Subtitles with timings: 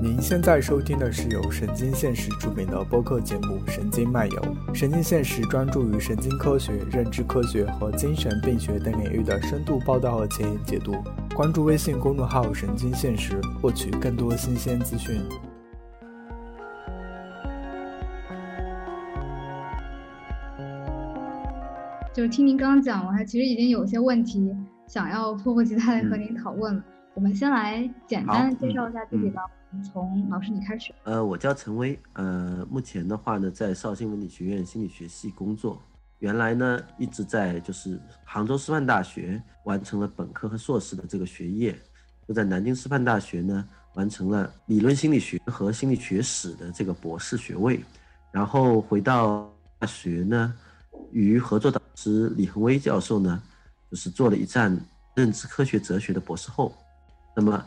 [0.00, 4.40] 您现在收听的是由神经现实出品的播客节目《神经漫游》。
[4.74, 10.94] 神经现实专注于神经科学、认知科学和精神病学等领域的深度报道和前沿解读。
[11.34, 15.20] 关注微信公众号“神经现实”，获取更多新鲜资讯。
[22.14, 24.54] 就是听您刚刚讲，我还其实已经有些问题
[24.86, 26.84] 想要迫不及待的和您讨论了。
[27.18, 29.42] 我们先来简单介绍一下自己吧。
[29.92, 30.94] 从老师你开始。
[31.02, 35.82] 呃，我叫陈威，呃，目前的话呢，在绍兴文理学院心理学系工作。
[36.20, 41.76] 原来呢，一直在就是杭州师范大学完成了本科和硕士的这个学业，
[42.28, 47.80] 又在南京师范大学呢完成了理论心理学和心理学史的这个博士学位，
[48.30, 50.54] 然后回到大学呢，
[51.10, 53.42] 与合作导师李恒威教授呢，
[53.90, 54.78] 就是做了一站
[55.16, 56.72] 认知科学哲学的博士后。
[57.38, 57.64] 那么。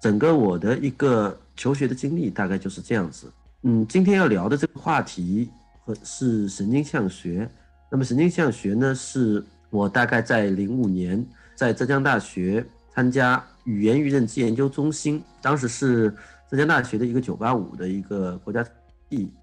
[0.00, 3.28] 整个我的一个求学的经历大概就是这样子。
[3.62, 5.50] 嗯，今天要聊的这个话题
[5.84, 7.50] 和是神经相学。
[7.90, 16.14] 那么神经相学呢，是我大概在零五年在浙江大学参加语言与认知研究中心，当时是
[16.48, 18.64] 浙江大学的一个九八五的一个国家
[19.08, 19.34] 地。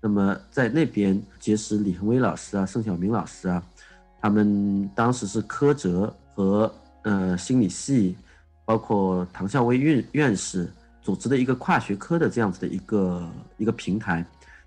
[0.00, 3.60] 那么在那边结识李恒威老师啊、盛晓明老师啊，
[4.20, 8.16] 他们当时是柯哲和呃心理系。
[8.64, 10.70] 包括唐孝威院院士
[11.02, 14.24] 组织的一个跨学科的这样子的一个一个平台，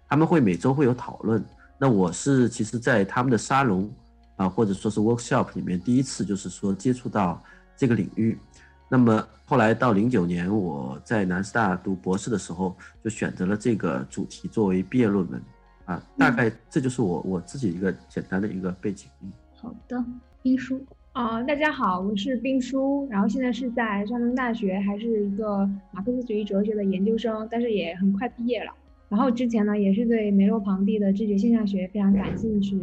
[0.07, 1.43] 他们会每周会有讨论。
[1.79, 3.89] 那我是其实，在他们的沙龙
[4.35, 7.41] 啊，或者说是 workshop 里面，第一次就是说接触到
[7.75, 8.37] 这个领域。
[8.89, 15.41] 那么后来到零九年，我在南师大读博士的时候，就选择了这个主题作为毕业论文
[15.85, 16.01] 啊。
[16.17, 19.09] 大概这就是我我自己一个简单的一个背景。
[19.61, 20.03] 好的，
[20.41, 20.83] 兵书。
[21.17, 28.71] 啊，大家好，我是冰叔，然后现在是在山东大学，还是一个马克思主义哲学的研究生，但是也很快毕业了。
[29.09, 32.79] 然后之前呢，也是对梅洛庞蒂的知觉现象学非常感兴趣。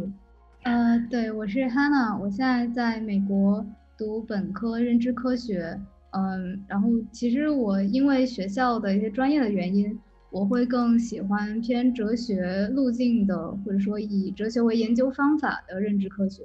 [0.63, 3.65] 呃，对，我是 Hanna，我现在在美国
[3.97, 5.79] 读本科认知科学。
[6.11, 9.97] 嗯，然后其实我因为学校的一些专业的原因，
[10.29, 16.43] 我会更喜欢偏哲学路径的，或者说以哲学为研究方法的认知科学。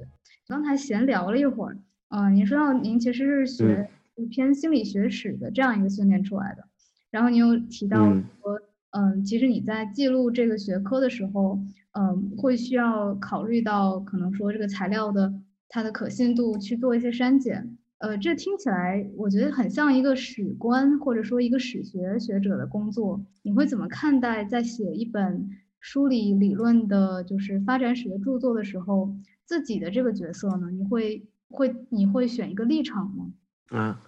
[0.50, 1.78] 刚才闲聊了一会儿，
[2.08, 3.88] 嗯，您说到您其实是学
[4.30, 6.64] 偏心理学史的这样一个训练出来的，
[7.12, 8.04] 然后您又提到
[8.42, 8.60] 说，
[8.90, 11.56] 嗯，其实你在记录这个学科的时候，
[11.92, 15.32] 嗯，会需要考虑到可能说这个材料的
[15.68, 29.14] 它的可信度去做一些删减，呃，这听起来我觉得很像一个史观或者说一个史学学者的工作，你会怎么看待在写一本梳理理论的，就是发展史的著作的时候？
[29.50, 30.70] 自己的这个角色呢？
[30.70, 33.32] 你会会你会选一个立场吗？
[33.70, 34.00] 啊，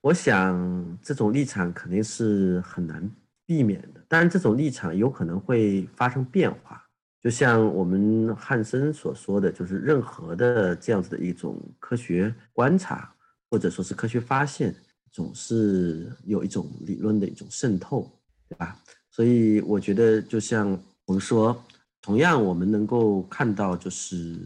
[0.00, 3.08] 我想这种立场肯定是很难
[3.46, 4.04] 避免的。
[4.08, 6.84] 当然，这种立场有可能会发生变化。
[7.22, 13.14] 就像我们汉森所说的，就是任何的这样子的一种科学观察，
[13.48, 14.74] 或者说是科学发现，
[15.12, 18.10] 总是有一种理论的一种渗透，
[18.48, 18.76] 对吧？
[19.08, 20.76] 所以我觉得，就像
[21.06, 21.64] 我们说。
[22.04, 24.38] 同样，我们能够看到，就是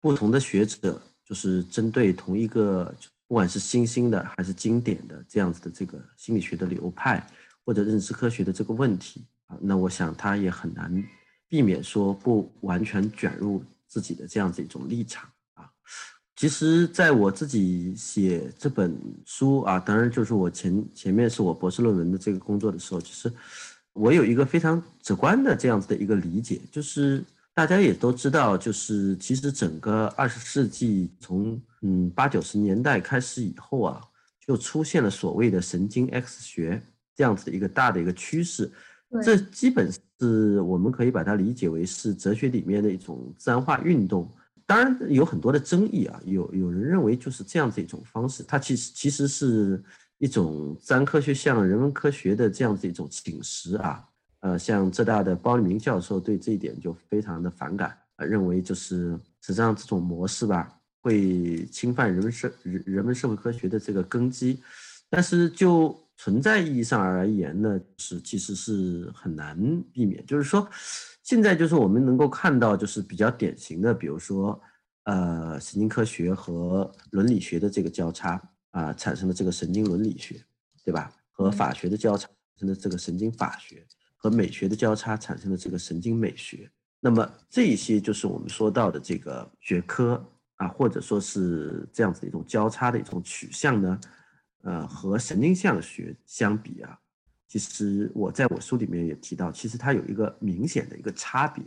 [0.00, 2.90] 不同的学者，就是针对同一个，
[3.28, 7.22] 不管是新兴的还是经典的这样子的这个心理学的流派
[7.66, 11.04] 或者认知科学的这个问题啊，那我想他也很难
[11.48, 15.68] 避免说不完全卷入自己的这样子一种立场啊。
[16.34, 23.30] 其实，在我自己写这本书啊，当然就是我前前面是我博士论文的这个工作的时候，其实。
[23.94, 27.22] 我有一个非常直观的这样子的一个理解，就是
[27.52, 34.00] 大家也都知道，就是其实整个二十世纪从嗯八九十年代开始以后啊，
[34.46, 36.82] 就出现了所谓的神经 X 学
[37.14, 38.70] 这样子的一个大的一个趋势。
[39.22, 44.26] 这基本是我们可以把它理解为是哲学里面的一种自然化运动。
[44.64, 49.82] 当然有很多的争议啊，有有人认为就是这样子一种方式，它其实其实是。
[50.22, 54.08] 一种自然科学向人文科学的这样子一种侵蚀啊，
[54.38, 64.62] 呃，像浙大的包立明教授对这一点就非常的反感，呃，认为就是实际上这种模式吧，会侵犯人们社人人们社会科学的这个根基。
[65.10, 69.58] 但是就存在意义上而言呢，是其实是很难
[69.92, 70.24] 避免。
[70.24, 70.68] 就是说，
[71.24, 74.58] 现在就是我们能够看到，就是比较典型的，比如说，
[75.02, 78.40] 呃，神经科学和伦理学的这个交叉。
[78.72, 80.44] 啊，产生的这个神经伦理学，
[80.84, 81.10] 对吧？
[81.30, 83.86] 和法学的交叉产生的这个神经法学，
[84.16, 86.70] 和美学的交叉产生的这个神经美学。
[87.00, 90.22] 那么这些就是我们说到的这个学科
[90.56, 94.00] 啊，或者说是这样子的一种交叉的一种取向呢。
[94.64, 96.96] 呃，和神经相学相比啊，
[97.48, 101.64] 其实我在我书里面也提到，其实它有一个明显的一个差别。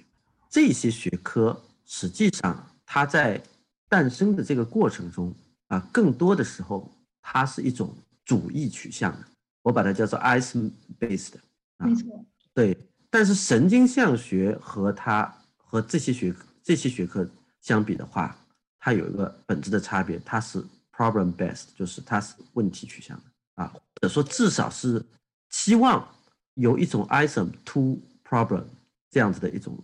[0.50, 3.44] 这些学科实际上它在
[3.90, 5.36] 诞生的这个过程中
[5.68, 6.90] 啊，更多的时候
[7.28, 7.92] 它是一种
[8.24, 9.26] 主义取向的，
[9.64, 10.70] 我把它叫做 Eisen
[11.00, 11.34] based。
[11.78, 12.24] 没错。
[12.54, 12.78] 对，
[13.10, 16.34] 但是神经相学和它和这些学
[16.64, 17.28] 这些学科
[17.62, 18.38] 相比的话，
[18.80, 20.64] 它有一个本质的差别，它是
[20.96, 23.24] problem based，就是它是问题取向的
[23.56, 25.04] 啊，或者说至少是
[25.50, 26.08] 期望
[26.54, 28.64] 有一种 i s o m to problem
[29.10, 29.76] 这样子的一种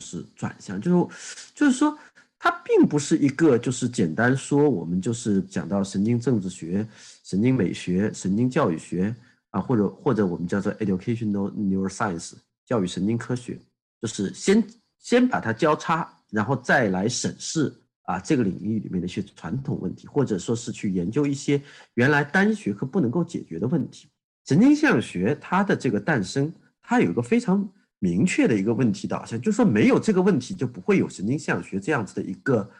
[0.00, 1.96] 是转向，就是就是说
[2.40, 6.84] 它并不是一个就是简单说我们就是讲到神经政治学、
[7.22, 9.14] 神经美学、神经教育学。
[9.52, 12.34] 啊，或者或者我们叫做 educational neuroscience
[12.64, 13.58] 教育神经科学，
[14.00, 14.64] 就是先
[15.00, 21.60] 先把它交叉，然后再来审视啊这个领域里面的一些传统问题，或者说是去研究一些
[21.94, 24.06] 原来单学科不能够解决的问题。
[24.46, 27.68] 神经现象学它的这个诞生，它有一个非常
[28.00, 32.70] 明确的一个问题导向，就是说没有这个问题就不会有神经相学这样子的一个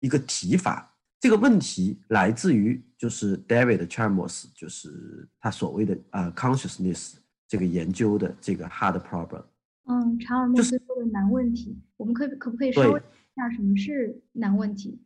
[0.00, 0.94] 一个提法。
[1.20, 7.14] 这个问题来自于就是 David Chalmers，就是他所谓的呃 consciousness
[7.48, 9.42] 这个研究的这个 hard problem。
[9.86, 15.02] 嗯，查尔莫斯说的难问题，我们可以可不可以稍微一下什么是难问题？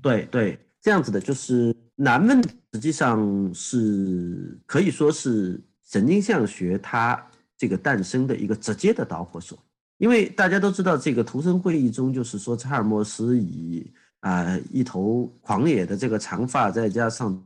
[0.00, 7.20] 对对，这样子的就是难问题，实际上是可以说是神经相学它
[7.58, 9.58] 这个诞生的一个直接的导火索，
[9.98, 17.42] 因为大家都知道这个图森会议中就是说查尔莫斯以啊，一头狂野的这个长发，再加上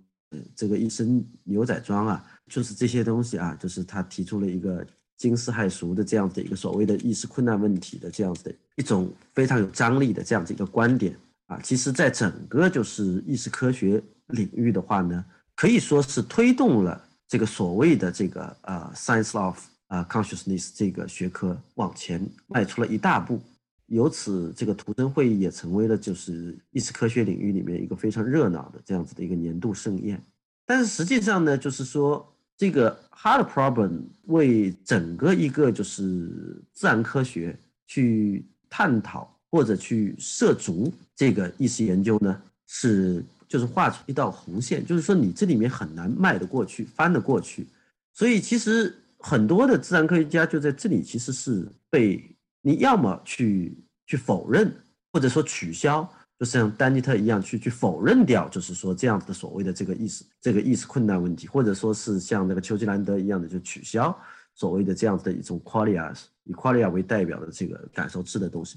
[0.54, 4.86] 这个一身牛仔装啊，就是这些东西啊，就是他提出了一个
[5.16, 11.14] 惊世骇俗的这样的一个所谓的意识困难问题的这样子的一种非常有张力的这样子一个观点
[11.46, 11.60] 啊。
[11.62, 15.24] 其实，在整个就是意识科学领域的话呢，
[15.54, 19.58] 可以说是推动了这个所谓的这个呃 science of
[19.90, 23.40] 啊 consciousness 这个学科往前迈出了一大步。
[23.86, 30.22] 由此，这个图森会议也成为了就是意识科学领域里面一个非常热闹的这样子的一个年度盛宴。
[30.64, 32.24] 但是实际上呢，就是说
[32.56, 37.58] 这个 hard problem 为整个一个就是自然科学
[37.88, 47.66] 去探讨或者去涉足这个意识研究呢，是就是画出一道红线，就是说你这里面很难迈得过去、翻得过去。
[48.12, 52.36] 所以其实很多的自然科学家就在这里其实是被。
[52.62, 53.74] 你要么去
[54.06, 54.70] 去否认，
[55.14, 56.06] 或者说取消，
[56.38, 64.14] 就像丹尼特一样去去否认掉，就是说这样子的所谓的这个意识这个意识困难问题，或者说是像那个丘吉兰德一样的就取消
[64.54, 66.14] 所谓的这样子的一种 qualia
[66.44, 68.76] 以 qualia 为代表的这个感受质的东西，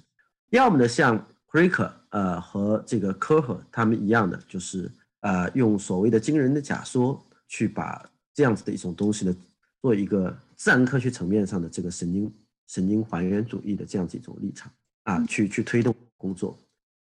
[0.51, 4.89] 要么呢像 Craker 呃和这个科赫他们一样的，就是
[5.19, 8.01] 呃用所谓的惊人的假说去把
[8.33, 9.35] 这样子的一种东西呢
[9.83, 12.33] 做一个自然科学层面上的这个神经。
[12.65, 14.71] 神经还原主义的这样子一种立场
[15.03, 16.57] 啊，去去推动工作，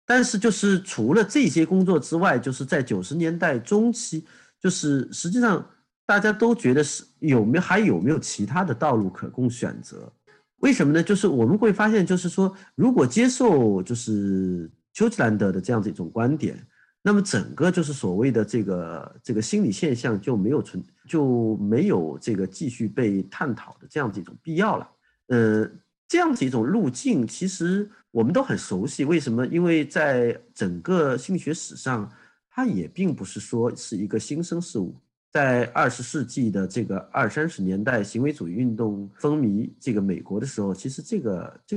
[0.04, 4.26] 但是就是除了这些工作之外，就是在九十年代中期，
[4.60, 5.64] 就是实际上
[6.04, 10.12] 大家都觉得是有没有还有没有其他的道路可供选择？
[10.58, 11.02] 为什么呢？
[11.02, 16.60] 就是我们会发现，就是说如果接受就是丘吉兰德的这样子一种观点，
[17.00, 24.90] 那么整个就是所谓的这个这个心理现象就没有存就没有这个继续被探讨的这样子一种必要了。
[25.28, 25.70] 呃，
[26.08, 29.04] 这样子一种路径，其实我们都很熟悉。
[29.04, 29.46] 为什么？
[29.46, 32.10] 因为在整个心理学史上，
[32.50, 34.94] 它也并不是说是一个新生事物。
[35.32, 41.76] 在二十世纪的这个二三十年代，行为主义运动风靡这个美国的时候，其实这个这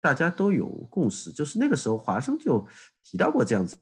[0.00, 2.66] 大家都有共识，就是那个时候华生就
[3.02, 3.76] 提到过这样子，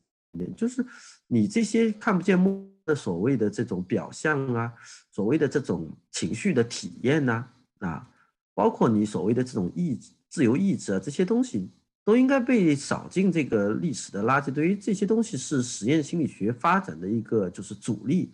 [0.57, 0.85] 就是
[1.27, 4.73] 你这些看不见摸的所谓的这种表象啊，
[5.11, 7.45] 所谓的这种情绪的体验呐，
[7.79, 8.11] 啊。
[8.57, 11.69] 包括你所谓的这种意志、自由意志啊，这些东西
[12.05, 14.79] 都应该被扫进这个历史的垃圾堆。
[14.79, 18.33] 这些东西是实验心理学发展的一个就是主力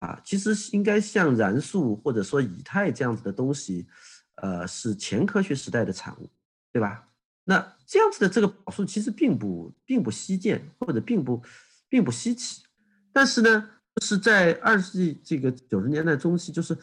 [0.00, 0.20] 啊。
[0.22, 3.86] 其实应该像燃素或者说以太这样子的东西，
[4.34, 6.28] 呃，是前科学时代的产物，
[6.70, 7.08] 对吧？
[7.44, 11.42] 那这样子的这个表述其实并不并不稀见，或者并不
[11.88, 12.62] 并不稀奇。
[13.10, 16.78] 但是呢，是在二十世纪这个九十年代中期，就是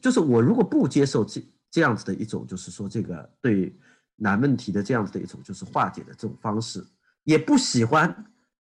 [0.00, 1.44] 就是我如果不接受这。
[1.74, 3.76] 这样子的一种，就是说这个对
[4.14, 6.86] 难问题的这样子的一种，就是化解的这种方式，
[7.24, 8.14] 也不喜欢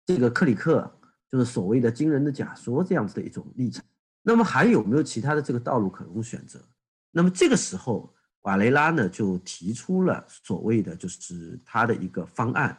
[0.06, 0.90] 这个克里克，
[1.30, 3.84] 就是所谓的惊人的假说这样子的一种立场。
[4.22, 6.58] 那么还有没有其他的这个道路可供选择？
[7.12, 12.70] 那么这个时候，瓦雷拉呢就提出了所谓的就是他的一个方案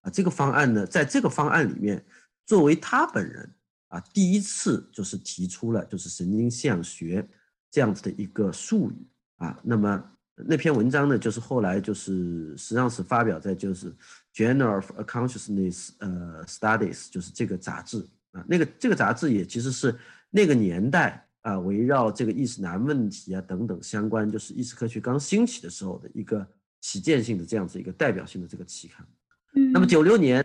[0.00, 2.02] 啊，这个方案呢，在这个方案里面，
[2.46, 3.54] 作为他本人
[3.92, 7.28] 啊第一次就是提出了就是神经相学。
[7.74, 9.06] 这样子的一个术语
[9.38, 9.58] 啊。
[9.64, 13.90] 那么那篇文章呢，就是后来就是实际上是发表在就是
[14.34, 18.44] Journal of Consciousness 呃 Studies，就是这个杂志啊。
[18.46, 26.46] 那个这个杂志也其实是那个年代啊，围绕这个意识难问题啊等等相关，就是意识科学刚兴起的时候的一个
[26.82, 29.06] 旗舰性的这样子一个代表性的这个期刊。
[29.54, 30.44] 嗯，那么九六年，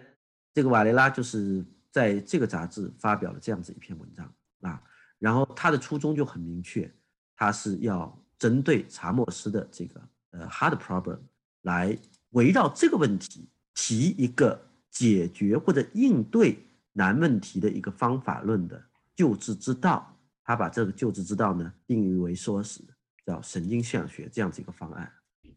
[0.54, 4.82] 这个瓦雷拉就是在这个杂志发表了这样子一篇文章啊，
[5.20, 6.92] 然后他的初衷就很明确，
[7.36, 10.02] 他是要针对查莫斯的这个
[10.32, 11.20] 呃 hard problem
[11.62, 11.98] 来
[12.32, 14.60] 围绕这个问题提一个
[14.92, 16.60] 解决或者应对
[16.94, 18.84] 难问题的一个方法论的
[19.16, 20.14] 救治之道。
[20.44, 22.82] 他把这个救治之道呢定义为说是
[23.26, 25.12] 叫神经现象学这样子一个方案。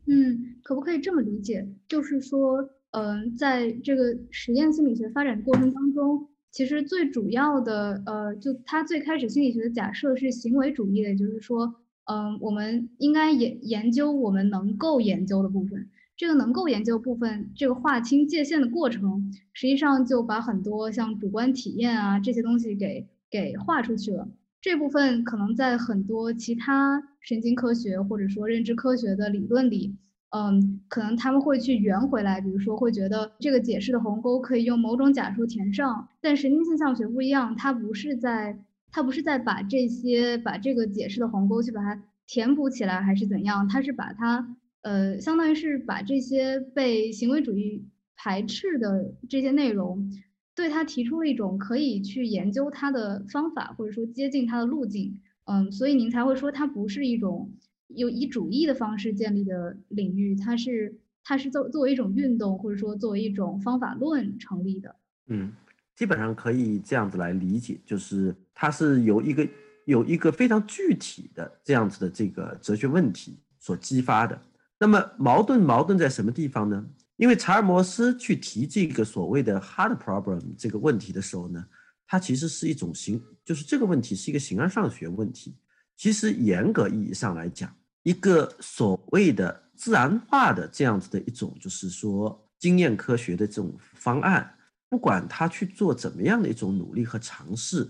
[0.07, 1.69] 嗯，可不可以这么理解？
[1.87, 15.89] 就是说，嗯，在这个实验心理学发展过程当中，其实最主要的，呃，就他最开始心理学的假设是行为主义的，就是说，嗯，我们应该研研究我们能够研究的部分。
[16.17, 24.29] 这个能够研究部分，这个划清界限的过程，实际上就把很多像主观体验啊这些东西给给划出去了。
[24.61, 29.97] 这部分可能在很多其他神经科学或者说认知科学的理论里，
[30.31, 38.59] 嗯，可能他们会去圆回来，比如说会觉得这个解释的鸿沟可以用某种假说填上，但神经现象学不一样，它不是在
[38.93, 43.69] 它不是在把这些把这个解释的鸿沟去把它填补起来，还是怎样？
[43.69, 47.85] 它是把它呃，相当于是把这些被行为主义
[48.17, 50.11] 排斥的这些内容。
[50.53, 57.51] 对他提出了一种可以去研究它的方法，或者说接近它的路径，嗯，所以您才会说它不是一种
[57.95, 64.95] 有以主义的方式建立的领域，它是它是作作为一种运动，或者说作为一种方法论成立的。
[65.29, 65.53] 嗯，
[65.97, 69.49] 基本上可以这样子来理解，就是它是由一个
[69.85, 74.41] 有一个非常具体的这样子的这个哲学问题所激发的。
[74.79, 76.87] 那么矛盾矛盾在什么地方呢？
[77.17, 81.63] 因为查尔摩斯去提这个所谓的 hard problem 这个问题的时候呢，
[82.07, 85.55] 它其实是一种形，就是这个问题是一个形而上学问题。
[85.97, 87.71] 其实严格意义上来讲，
[88.03, 94.55] 一个所谓的自然化的这样子的一种，就是说经验科学的这种方案，
[94.89, 97.89] 不管他去做怎么样的一种努力和尝试，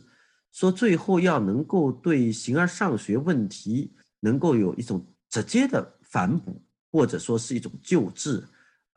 [0.52, 8.44] 说最后要能够对形而上学问题能够有一种直接的反哺，或者说是一种救治。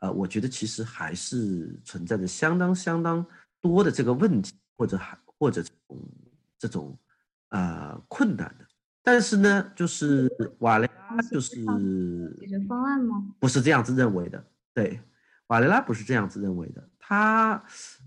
[0.00, 3.24] 呃，我觉得其实还是存在着相当相当
[3.60, 6.08] 多的这个问题，或者还或者这种
[6.58, 6.98] 这种
[7.50, 8.63] 呃困难的。
[9.04, 10.28] 但是呢，就是
[10.60, 11.54] 瓦雷拉就是
[12.40, 13.24] 解决方案吗？
[13.38, 14.44] 不是这样子认为的。
[14.72, 14.98] 对，
[15.48, 16.82] 瓦雷拉不是这样子认为的。
[16.98, 17.62] 他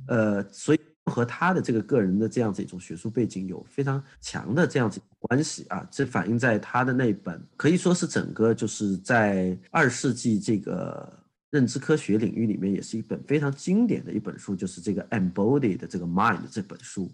[0.08, 5.88] 呃，所以和他的这个个人的这样子一种学术背景有非常强的这样子关系啊。
[5.92, 11.14] 这反映在他的那本可以说是整个就是在二世纪这个。
[11.50, 17.10] 认知科学领域里面也是一本非常经典的一本书，就是这个《Embodied》这个 Mind 这本书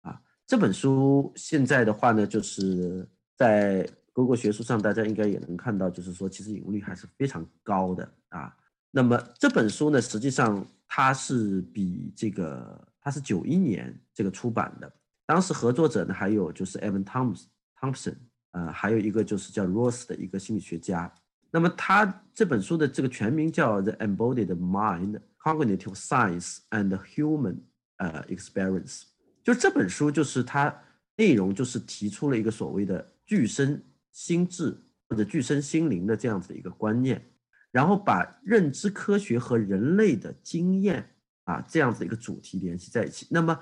[0.00, 0.18] 啊。
[0.46, 8.54] 这本书现在的话呢，就是在各个学术上，大家应该也能看到，就是说其实引用率还是非常高的啊。
[8.90, 14.92] 那么这本书呢，实际上它是比这个它是九一年这个出版的，
[15.26, 17.44] 当时合作者呢还有就是 Evan Thompson
[17.80, 18.14] Thompson，
[18.52, 21.12] 呃，还有一个就是叫 Ross 的一个心理学家。
[21.50, 27.58] 那么他这本书的这个全名叫《The Embodied Mind: Cognitive Science and Human
[27.98, 29.00] 呃 Experience》，
[29.42, 30.74] 就这本书就是它
[31.16, 34.76] 内容就是提出了一个所谓的具身心智
[35.08, 37.24] 或者具身心灵的这样子一个观念，
[37.70, 41.08] 然后把认知科学和人类的经验
[41.44, 43.26] 啊这样子一个主题联系在一起。
[43.30, 43.58] 那么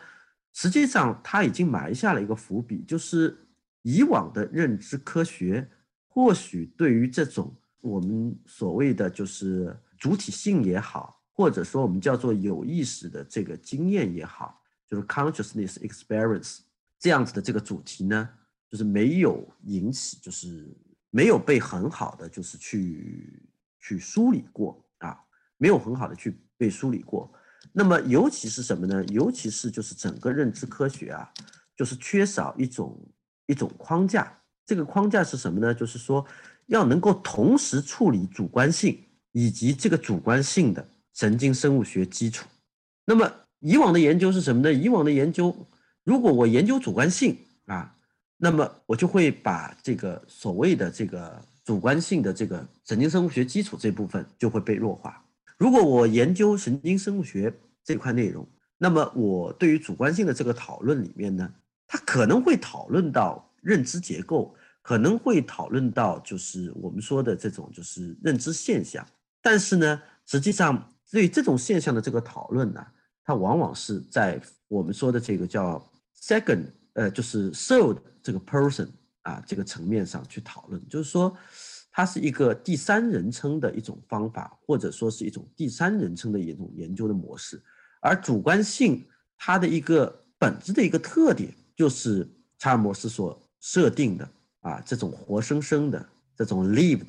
[0.52, 3.36] 实际上他已经埋下了一个伏笔，就是
[3.82, 5.68] 以往的认知科学
[6.06, 16.58] 或许对于这种我们所谓的就是主体性也好，或者说我们叫做有意识的这个经验也好，就是 consciousness experience
[16.98, 18.28] 这样子的这个主题呢，
[18.72, 20.66] 就是没有引起，就是
[21.10, 23.48] 没有被很好的就是去
[23.78, 25.16] 去梳理过啊，
[25.58, 27.32] 没有很好的去被梳理过。
[27.72, 29.04] 那么尤其是什么呢？
[29.10, 31.30] 尤其是就是整个认知科学啊，
[31.76, 32.98] 就是缺少一种
[33.46, 34.36] 一种框架。
[34.66, 35.72] 这个框架是什么呢？
[35.72, 36.26] 就是说。
[36.66, 38.98] 要能够同时处理主观性
[39.32, 42.48] 以及这个主观性的神经生物学基础。
[43.04, 44.72] 那么以往的研究是什么呢？
[44.72, 45.54] 以往的研究，
[46.04, 47.36] 如果我研究主观性
[47.66, 47.94] 啊，
[48.44, 55.24] 那么我就会把这个所谓的这个主观性的这个神经生物学基础这部分就会被弱化。
[55.56, 58.44] 如果我研究神经生物学这块内容，
[58.78, 61.48] 那么我对于主观性的这个讨论里面呢，
[61.86, 64.52] 它可能会讨论到认知结构。
[64.84, 69.06] 可能会讨论到就是我们说的这种就是认知现象，
[69.40, 72.84] 但是呢，实际上对这种现象的这个讨论呢，
[73.24, 75.80] 它往往是在我们说的这个叫
[76.20, 78.88] second，呃，就是 third 这个 person
[79.22, 81.36] 啊这个层面上去讨论，就是说
[81.90, 87.62] 它是一个第三人称的一种方法，或者说是一种第三人称的一种研究的模式，
[88.00, 89.04] 而主观性
[89.36, 94.28] 它的一个本质的一个特点就是查尔摩斯所设定的。
[94.62, 97.08] 啊，这种活生生的这种 lived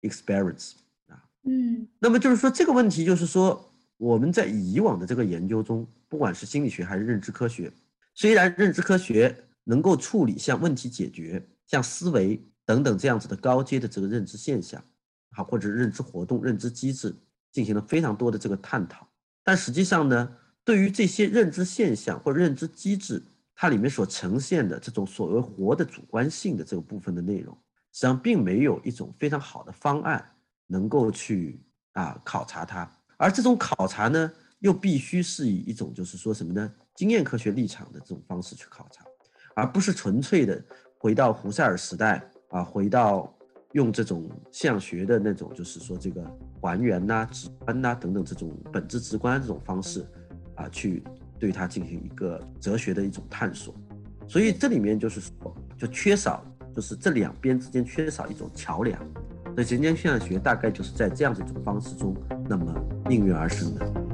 [0.00, 0.72] experience
[1.06, 3.62] 啊，嗯，那么就是说这个问题，就是说
[3.98, 7.70] 我们在以往的这个研究中，不管是心理学还是认知科学，
[8.14, 14.82] 虽然认知科学能够处理像问题解决、像思维等等这样子的高阶的这个认知现象，
[15.30, 17.14] 啊，或者认知活动、认知机制
[17.50, 19.06] 进行了非常多的这个探讨，
[19.42, 23.22] 但实际上呢，对于这些认知现象或认知机制，
[23.54, 27.52] 它里面所呈现的这种所谓活的主观性的这个部分的内容，
[27.92, 30.24] 实际上并没有一种非常好的方案
[30.66, 31.60] 能够去
[31.92, 34.32] 啊考察它，而这种考察呢，
[34.64, 39.04] 又必须是以一种就是说什么呢，经验科学立场的这种方式去考察，
[39.54, 40.60] 而不是纯粹的
[40.98, 43.32] 回到胡塞尔时代啊，回到
[43.72, 46.24] 用这种现象学的那种就是说这个
[46.62, 50.04] 还原呐、直观呐等等这种本质直观这种方式
[50.56, 51.04] 啊去。
[51.36, 53.74] 对它进行一个哲学的一种探索，
[54.26, 56.42] 所以这里面就是说，就缺少，
[56.74, 58.98] 就是这两边之间缺少一种桥梁。
[59.54, 62.16] 那人间现象学大概就是在这样的一种方式中，
[62.48, 62.72] 那么
[63.10, 64.13] 应运而生的。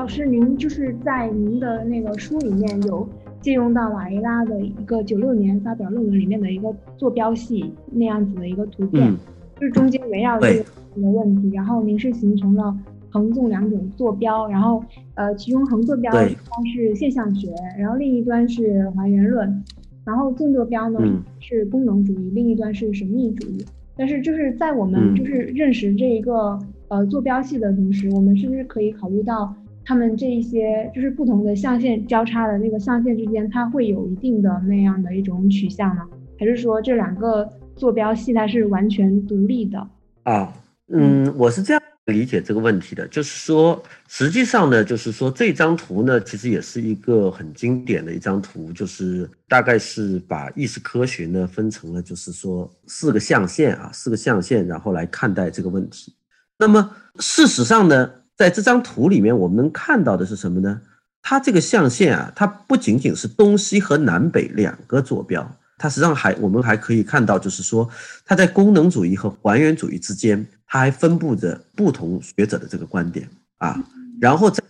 [0.00, 3.06] 老师，您就是在您的那个书里面有
[3.42, 9.14] 借用到瓦雷拉的一个九六年发表论文里面的一个坐标系那样子的一个图片，
[9.56, 10.64] 就是中间围绕这个。
[10.96, 12.74] 问题，然后您是形成了
[13.10, 14.82] 横纵两种坐标，然后
[15.16, 19.62] 呃，其中横坐标一端是现象学，然后另一端是还原论，
[20.06, 20.98] 然后纵坐标呢
[21.40, 23.62] 是功能主义，另一端是神秘主义。
[23.98, 29.54] 但是就是在我们就是认识这一个呃坐标系的同时，我们是不是可以考虑到
[29.90, 36.02] 他们这一些就是不同的象限交叉的那个象限之间，它会有一定的那样的一种取向呢？
[36.38, 39.84] 还是说这两个坐标系它是完全独立的
[40.22, 40.54] 啊？
[40.92, 56.14] 嗯，我是这样理解这个问题的，就是说，实际上呢，就是说这张图呢，其实也是一个很经典的一张图，就是大概是把意识科学呢分成了，就是说四个象限啊，四个象限，然后来看待这个问题。
[56.56, 58.08] 那么事实上呢，
[58.40, 60.80] 在这张图里面，我们能看到的是什么呢？
[61.20, 67.86] 它这个象限啊，它不仅仅是东西和南北两个坐标，它实际上还我们还可以看到，就是说
[68.24, 70.46] 它在功能主义和还原主义之间。
[70.66, 73.78] 它还分布着不同学者的这个观点啊，
[74.18, 74.64] 然后在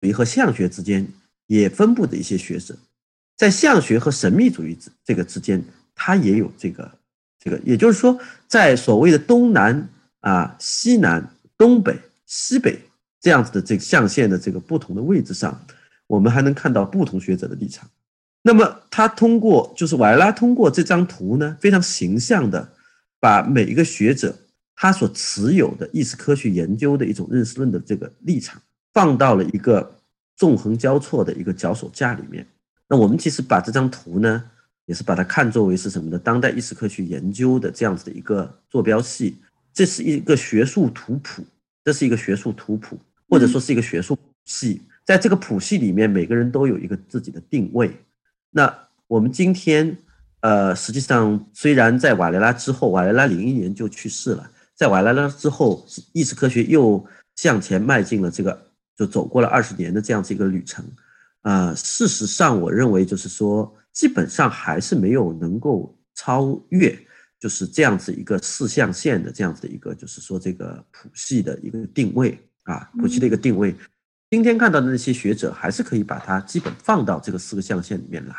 [0.00, 1.06] 主义和象学之间
[1.46, 2.74] 也分布着一些学者，
[3.36, 5.62] 在象学和神秘主义之这个之间，
[5.94, 6.90] 它也有这个
[7.38, 9.86] 这个，也就是说，在所谓的东南
[10.20, 11.28] 啊、西南、
[11.58, 12.80] 东北、西北
[13.20, 15.60] 这样子的这个象限的这个不同的位置上，
[16.06, 17.88] 我们还能看到不同学者的立场。
[18.42, 22.72] 那么，他通过就是瓦拉通过这张图呢，非常形象的
[23.20, 24.34] 把每一个学者。
[24.82, 28.58] 他所持有的意识科学研究的一种认识论的这个立场，
[28.94, 29.94] 放到了一个
[30.36, 32.46] 纵横交错的一个脚手架里面。
[32.88, 34.42] 那我们其实把这张图呢，
[34.86, 36.18] 也是把它看作为是什么呢？
[36.18, 39.36] 当代意识科学研究的这样子的一个坐标系，
[39.74, 41.44] 这是一个学术图谱，
[41.84, 42.98] 这是一个学术图谱，
[43.30, 44.82] 或者说是一个学术系。
[45.06, 47.90] 在这个谱系里面，每个人都有一个自己的定位。
[48.50, 48.72] 那
[49.06, 49.96] 我们今天，
[50.40, 54.50] 呃，实际上虽然在瓦雷拉之后，瓦雷拉零一年就去世了。
[54.74, 57.04] 在瓦雷拉之后，意识科学又
[57.36, 58.66] 向前迈进了这个，
[58.96, 60.84] 就走过了二十年的这样子一个旅程。
[61.42, 66.96] 啊，事实上，我认为就是说，基本上还是没有能够超越，
[67.38, 73.74] 就是这样子一个四象限的这样子的一个，就是说这个谱系的一个定位啊，谱系的一个定位。
[74.30, 78.34] 今天看到的那些学者，还是可以把它基本放到这个四个象限里面来。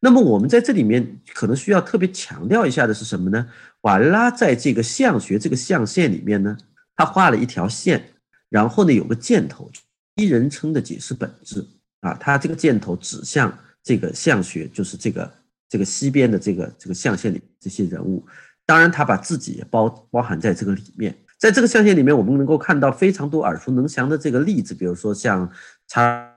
[0.00, 3.48] 那么我们在这里面可能需要特别强调一下的是什么呢？
[3.82, 6.56] 瓦拉在这个象学这个象限里面呢，
[6.96, 8.04] 他画了一条线，
[8.48, 9.70] 然后呢有个箭头，
[10.16, 11.64] 一人称的解释本质
[12.00, 15.32] 啊，他这个箭头指向这个象学，就是这个
[15.68, 18.24] 这个西边的这个这个象限里这些人物，
[18.66, 25.48] 当然他把自己也包包含在这个里面，在这个象限里面，我们能够看到非常多耳熟能详的这个例子，比如说像
[25.86, 26.28] 查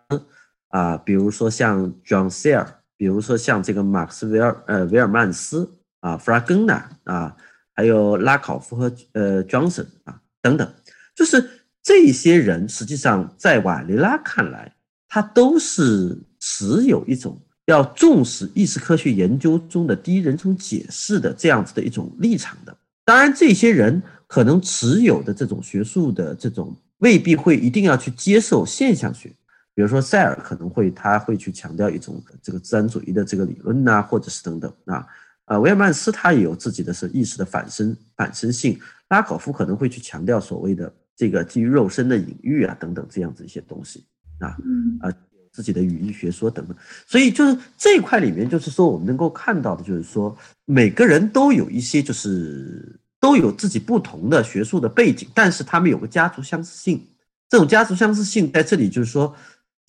[0.67, 2.67] 啊，比如说像 John Searle。
[2.95, 7.33] 比如说像这个马克思维尔呃维尔曼斯啊弗拉根纳啊，
[7.73, 10.69] 还有拉考夫和呃 Johnson 啊等等，
[11.15, 11.49] 就是
[11.81, 14.75] 这些人实际上在瓦雷拉看来，
[15.07, 22.77] 他都是持有一种要重视意识科学研究中的第一人称解释的这样子的一种立场的。
[23.05, 29.27] 当然，这些人可能持有的这种学术的这种未必会一定要去接受现象学。
[29.73, 35.03] 比如说，塞尔可能会他会去强调一种这个自然主义的这个理论呐，或者是等等啊。
[35.45, 38.79] 呃，维尔曼斯他也有自己的是意识的反身反身性。
[39.07, 44.05] 拉考夫可能会去强调所谓的这个基于肉身的隐喻啊等等这样子一些东西
[44.37, 44.55] 啊
[44.99, 45.11] 啊
[45.51, 46.77] 自己的语义学说等等。
[47.07, 57.05] 所以就是这一块里面，就是说我们能够看到的，就是说每个人都有一些就是都有自己不同的学术的背景，但是他们有个家族相似性。
[57.49, 59.35] 这种家族相似性在这里就是说。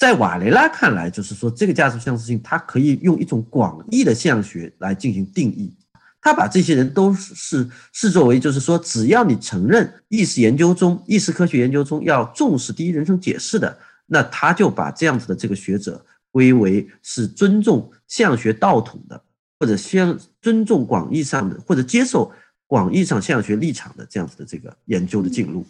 [0.00, 5.76] 在瓦雷拉看来，就是说这个家族相似性，它可以用一种广义的现象学来进行定义。
[6.22, 19.22] 他把这些人都是视作为，就是说，只要你承认意识研究中、意识科学研究中要重视第一人称解释的，那他就把这样子的这个学者归为是尊重现象学道统的，
[19.58, 22.32] 或者先尊重广义上的，或者接受
[22.70, 25.64] 广义上现象学立场的这样子的这个研究的进入。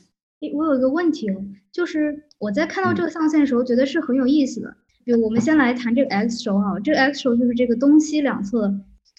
[0.53, 4.77] 我有一个问题哦，就是我在看到这个象限的时候，觉得是很有意思的。
[5.03, 8.71] 比如我们先来谈这个 x 轴哈，这个 x 轴就是这个东西两侧，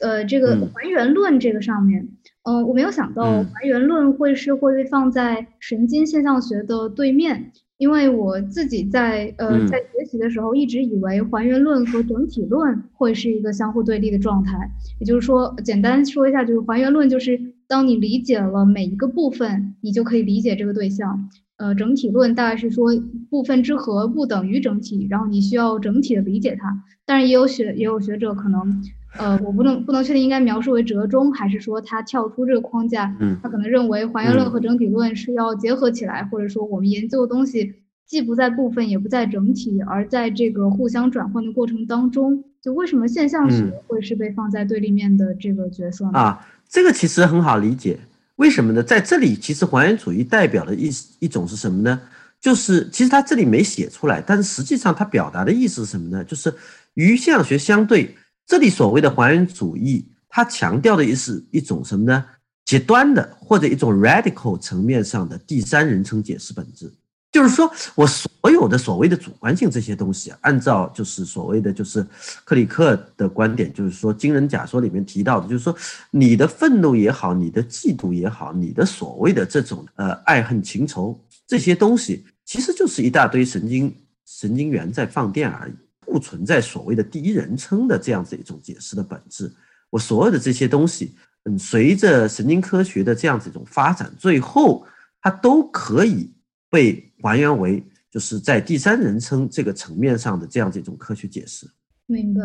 [0.01, 2.07] 呃，这个还原论这个上面，
[2.43, 7.51] 嗯，我没有想到还原论会是会被放在神经现象学的对面。
[7.77, 14.69] 因为我自己在呃在学习的时候，一直以为还原论和整体论会是一个相互对立的状态。
[14.99, 21.29] 也就是说，简单说一下，就是还原论就是当你理解了每一个部分，你就可以理解这个对象。
[21.55, 22.91] 呃，整体论大概是说
[23.29, 26.83] 部分之和不等于整体，然后你需要整体的理解它。
[27.05, 28.83] 但是也有学也有学者可能。
[29.17, 33.15] 呃，我不能不能确定应该描述为折中，还是说他跳出这个框架？
[33.21, 37.73] 嗯，他可能认为还原论和整体论是要结合起来，或者说我们研究的东西
[38.05, 46.19] 既不在部分，也不在整体，而在这个互相转换的过程当中，就为什么现象学会是被放在对立面的这个角色呢？
[46.19, 47.99] 啊，这个其实很好理解，
[48.35, 48.83] 为什么呢？
[48.83, 51.99] 在这里，其实还原主义代表的意一种是什么呢？
[52.39, 56.23] 就是其实他这里没写出来，但是实际上他表达的意思是什么呢？
[56.23, 56.53] 就是
[56.93, 58.15] 与现象学相对。
[58.45, 62.25] 这里所谓的还原主义，它强调的也是一种什么呢？
[62.65, 66.91] 极端的或者一种 radical 层面上的第三人称解释本质，
[67.31, 72.05] 就是说我所有的所谓的主观性这些东西，按照就是所谓的就是
[72.43, 75.75] 克里克的观点，就是说惊人假说里面提到的，就是说
[76.09, 81.17] 你的愤怒也好，你的嫉妒也好，你的所谓的这种呃爱恨情仇
[81.47, 85.73] 这些东西，其实就是一大堆神经神经元在放电而已。
[86.03, 89.49] 不存在所谓的第一人称的这样子一种解释的本质。
[89.89, 91.15] 我所有的这些东西，
[91.45, 94.85] 嗯，随着神经科学的这样子一种发展，最后
[95.21, 96.29] 它都可以
[96.71, 101.67] 被还原为就是在第三人称这个层面上的这样的一种科学解释。
[102.07, 102.41] 明白。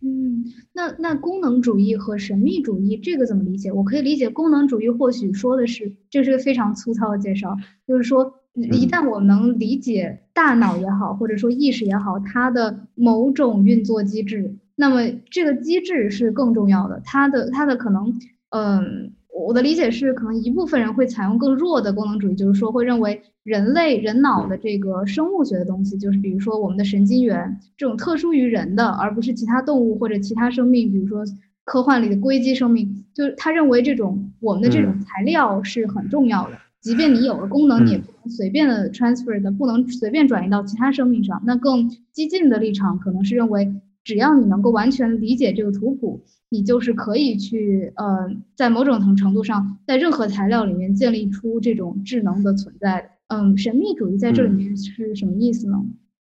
[0.00, 3.72] 嗯，那那功能主义和神秘主义这个怎么理解？
[3.72, 8.40] 我可以理解功能主义或许说的是，这是个非常粗糙的介绍，就是说。
[8.58, 16.98] 一旦我能理解大脑也好，或者说意识也好，它的某种运作机制，那么这个机制是更重要的。
[17.04, 19.12] 它的它的可能，嗯，
[19.44, 31.22] 我的理解是，可能一部分人会采用更弱的功能主义，就是说会认为人类人脑的这个生物学的东西，就是比如说我们的神经元这种特殊于人的，而不是其他动物或者其他生命，比如说
[31.64, 36.56] 科幻里的硅基生命，就是他认为这种我们的这种材料是很重要的。
[36.80, 41.42] 即便你有了功能，你也不能随便的 transfer 的，不能随便转移到其他生命上。
[41.44, 43.72] 那更激进的立场可能是认为，
[44.06, 53.08] 只要你能够完全理解这个图谱，你就是可以去呃，在某种程程度上，在任何材料里面建立出这种智能的存在的。
[53.26, 55.76] 嗯，神秘主义在这里面是什么意思呢？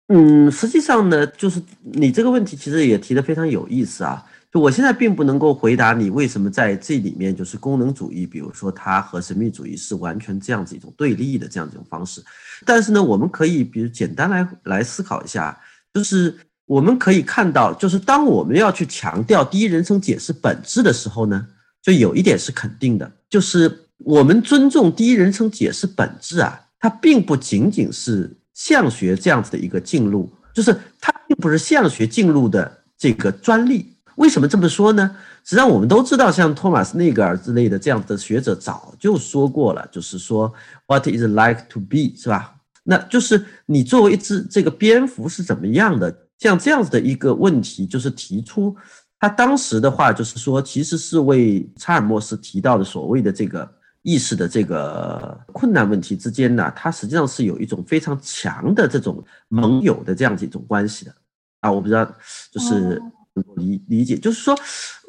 [0.07, 4.25] 嗯，实际上呢，就是你这个问题其实也提的非常有意思啊。
[4.53, 12.23] 就我现在并不能够回答你为什么在这里面就是功能主义，比如说它和神秘主义是完全这样子一种对立的这样一种方式。
[12.65, 15.59] 但是呢，我们可以比如简单来来思考一下，
[15.93, 16.33] 就是
[16.73, 21.47] 我们可以看到，就是当我们要去强调第一人称解释本质的时候呢，
[21.83, 33.93] 就有一点是肯定的，就是我们尊重第一人称解释本质啊，它并不仅仅是象学这样子的一个进入，就是它并不是象学进入的这个专利。
[34.17, 35.15] 为什么这么说呢？
[35.45, 40.51] 实际上，我们都知道，像托马斯内格尔之类的这样的学者早就说过了，就是说
[40.87, 42.55] ，What is like to be，是吧？
[42.85, 46.17] 那就是你作为一只这个蝙蝠是怎么样的？
[46.43, 48.75] 像这样子的一个问题，就是提出
[49.21, 61.15] 他当时的话，就是说，其实是为查尔莫斯提到的所谓的这个意识的这个困难问题之间呢，它实际上是有一种非常强的这种盟友的这样子一种关系的。
[61.61, 62.05] 啊，我不知道，
[62.51, 63.01] 就是
[63.35, 64.59] 能够理理解，就是说，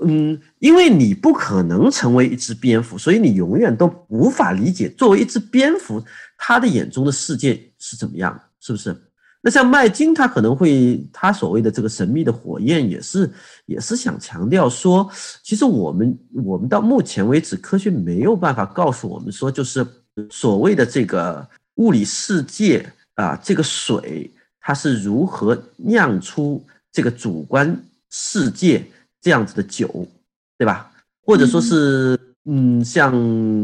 [0.05, 5.99] 嗯，因为你不可能成为一只蝙蝠，所以你永远都无法理解作为一只蝙蝠，
[6.37, 8.95] 他的眼中的世界是怎么样的，是不是？
[9.45, 13.29] 那像麦金，他可能会他所谓的这个神秘的火焰，也是
[13.65, 15.07] 也是想强调说，
[15.43, 19.85] 其实我们我们到目前为止，科学没有办法告诉我们说，就是
[20.31, 24.31] 所谓的这个物理世界啊，这个水。
[24.65, 27.77] 它是如何酿出这个主观
[28.09, 28.81] 世界
[29.19, 30.07] 这样子的酒，
[30.57, 30.89] 对吧？
[31.25, 33.11] 或者说是，嗯，像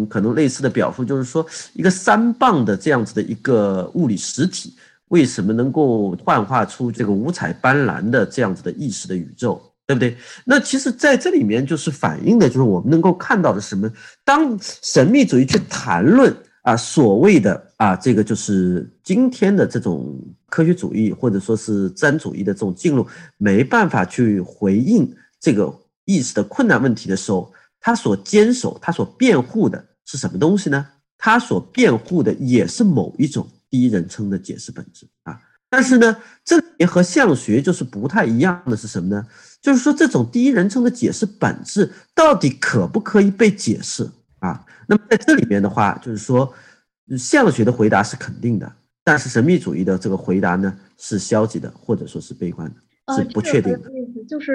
[0.07, 4.73] 可能类似的表述，就是说，一个三磅的这样子的一个物理实体，
[5.09, 10.17] 为什么能够幻化出这个五彩斑斓的这样子的意识的宇宙，对不对？
[10.45, 13.91] 那其实在这里面就是反映的，就是我们能够看到的什么？
[14.23, 16.35] 当神秘主义去谈论。
[16.61, 20.19] 啊，所谓的啊，这个就是今天的这种
[20.49, 30.85] 科学主义或者说是自然主义的这种进入，没办法去回应这个意识的困难问题的时候，他所坚守、他所辩护的是什么东西呢？
[31.17, 35.39] 他所辩护的也是某一种第一人称的解释本质啊。
[35.69, 39.23] 但是呢，这也和相学就是不太一样的是什么呢？
[39.61, 44.65] 就是说这种第一人称的解释本质到底可不可以被解释啊？
[44.87, 46.51] 那么在这里面的话，就是说，
[47.17, 48.71] 相学的回答是肯定的，
[49.03, 53.91] 但是神秘主义的这个回答呢是消极的，或者说是悲观的，是不确定的。
[53.91, 54.53] 意思就是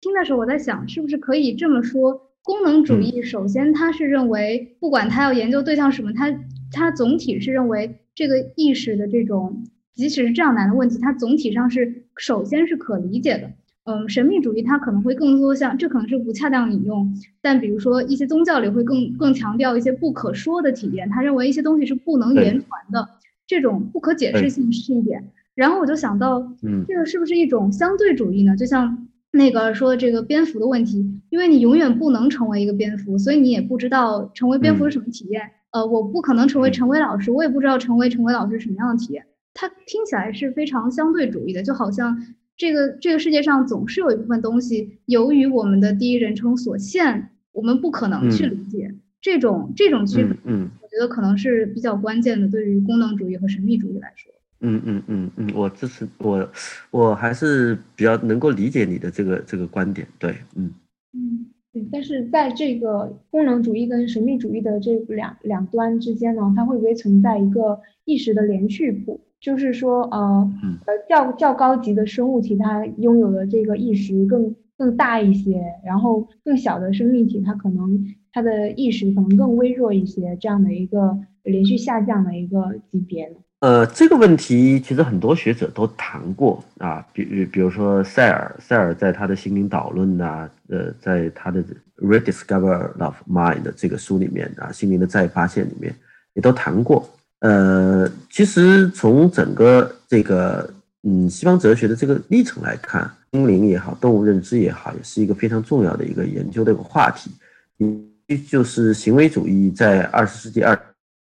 [0.00, 2.20] 听的时候我在想，是不是可以这么说？
[2.42, 6.32] 功能主义首先他是认为，不管他要研究对象什么，他
[6.72, 9.62] 他总体是认为这个意识的这种，
[9.94, 13.50] 即使是这样难的问题，它总体上是首先是可理解的。
[13.84, 23.06] 嗯，神秘主义它可能会更多像，这可能是不恰当引用，但比如说一些宗教里会更更强调一些不可说的体验，他认为一些东西是不能言传的，
[23.46, 25.30] 这种不可解释性是一点。
[25.54, 28.56] 然后我就想到，嗯，这个是不是一种相对主义呢？
[28.56, 35.42] 就像那个说这个蝙蝠的问题，因为你永远不能成为一个蝙蝠，所以你也不知道成为蝙蝠是什么体验。
[35.76, 39.26] 呃，我不可能成为陈伟老师，我也不知道成为陈伟老师什么样的体验。
[39.52, 42.16] 它听起来是非常相对主义的，就好像。
[42.56, 50.34] 这个这个世界上总是有一部分东西，由于我们的第一人称所限，我们不可能去理解这种这种区别。
[50.44, 54.32] 嗯，我觉得可能是比较关键的，对于功能主义和神秘主义来说。
[54.60, 56.50] 嗯嗯嗯嗯，我支持我，
[56.90, 60.08] 我还是比较能够理解你的这个这个观点。
[60.18, 60.72] 对，嗯
[61.12, 69.20] 嗯对，但是在这个功能主义跟神秘主义的这两两端之间呢，它会不会存在一个意识的连续谱？
[69.38, 70.50] 就是说，呃，
[70.86, 83.36] 呃，较较高级的生物体，它拥有的这个意识更更大一些，然后更小的生命体，它可能它的意识可能更微弱一些，这样的一个连续下降的一个级别呢？
[83.60, 91.64] 呃，这个问题其实很多学者都谈过啊，比比如说塞尔，塞尔在他的心灵导论呐，呃，在他的
[91.96, 95.94] Rediscover of Mind 这个书里面啊，心灵的再发现里面
[96.34, 97.08] 也都谈过。
[97.40, 100.68] 呃，其实从整个这个
[101.04, 107.30] 嗯西方哲学的这个历程来看，心灵也好，动物认知也好，也是一个非常重要的一个研究的一个话题。
[107.78, 108.06] 嗯，
[108.48, 110.78] 就是行为主义在二十世纪二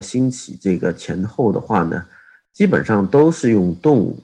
[0.01, 2.05] 兴起这个前后的话呢，
[2.57, 4.19] 基本上都是用动物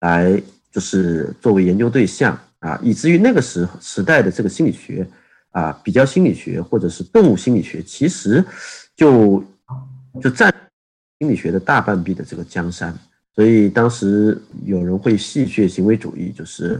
[0.00, 5.06] 来就是作为研究对象啊，以至于那个时时代的这个心理学
[5.52, 8.44] 啊，比较心理学或者是动物心理学，其实
[8.96, 9.44] 就
[10.20, 10.52] 就占。
[11.18, 12.94] 心理学的大半壁的这个江山，
[13.34, 16.78] 所以当时有人会戏谑行为主义，就是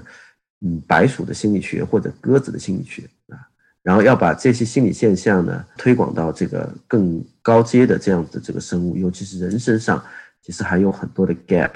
[0.61, 3.40] 嗯白鼠的心理学或者鸽子的心理学啊，
[3.83, 10.05] 然后要把这些心理现象呢推广到这个更高阶的这样的这个生物，尤其是人身上，
[10.47, 11.73] 其实还有很多的 gap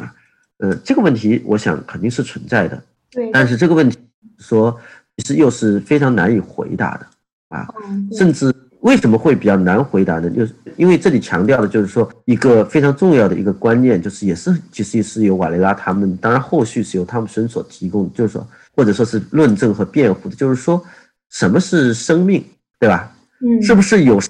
[0.00, 0.10] 啊，
[0.56, 3.98] 呃，这个问题我想肯定是存在的，对，但是这个问题
[4.38, 4.74] 说
[5.18, 7.06] 其实又是非常难以回答的
[7.48, 7.68] 啊，
[8.16, 8.50] 甚至。
[8.80, 10.28] 为什么会比较难回答呢？
[10.28, 20.84] 就是因为这里强调的就是说一个非常重要的一个观念，就是也是其实也是由瓦雷拉他们，当然后续是由汤姆森所提供，就是说或者说是论证和辩护的，就是说
[21.30, 22.44] 什么是生命，
[22.78, 23.10] 对吧？
[23.40, 24.20] 嗯，是不是有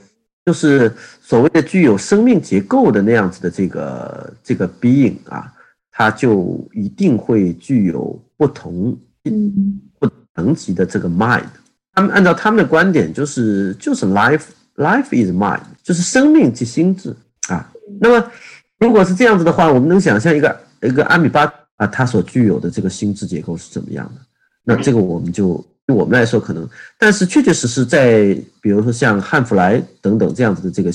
[0.45, 5.53] 就是所谓的具有生命结构的那样子的这个这个 being 啊，
[5.91, 11.45] 它就一定会具有不同嗯不等级的这个 mind。
[11.93, 14.43] 他们按照他们的观点，就是就是 life
[14.77, 17.15] life is mind，就是生命即心智
[17.49, 17.73] 啊。
[18.01, 18.31] 那么
[18.79, 21.45] 如果是这样子的话，我们能想象一个一个阿米巴
[21.77, 24.21] 啊，它所具有的这个心智结构是怎么样的？
[24.65, 26.69] 那这个我们就对我们来说可能，
[26.99, 30.91] 但是确确实实在比如说像汉弗莱等等这样子的这个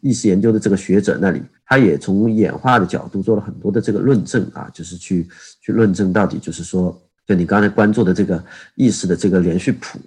[0.00, 5.28] 意识研究的这个学者那里，他也从演化的角度做了很多的这个论证啊，就是去
[5.62, 8.42] 去论证到底就是说，就你刚才关注的这个
[8.74, 9.98] 意识的这个连续谱，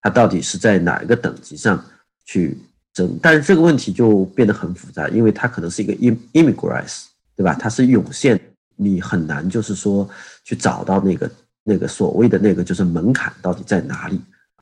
[0.00, 1.84] 它到底是在哪一个等级上
[2.24, 2.56] 去
[2.94, 3.18] 争？
[3.20, 7.52] 但是这个问题就变得很复杂，因为它可能是一个 im immigrants，对吧？
[7.52, 8.40] 它是涌现，
[8.76, 10.08] 你很难就是说
[10.44, 11.30] 去找到那个
[11.64, 14.20] 那个所谓的那个就是门槛到底在哪里？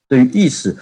[0.08, 0.76] 对于意识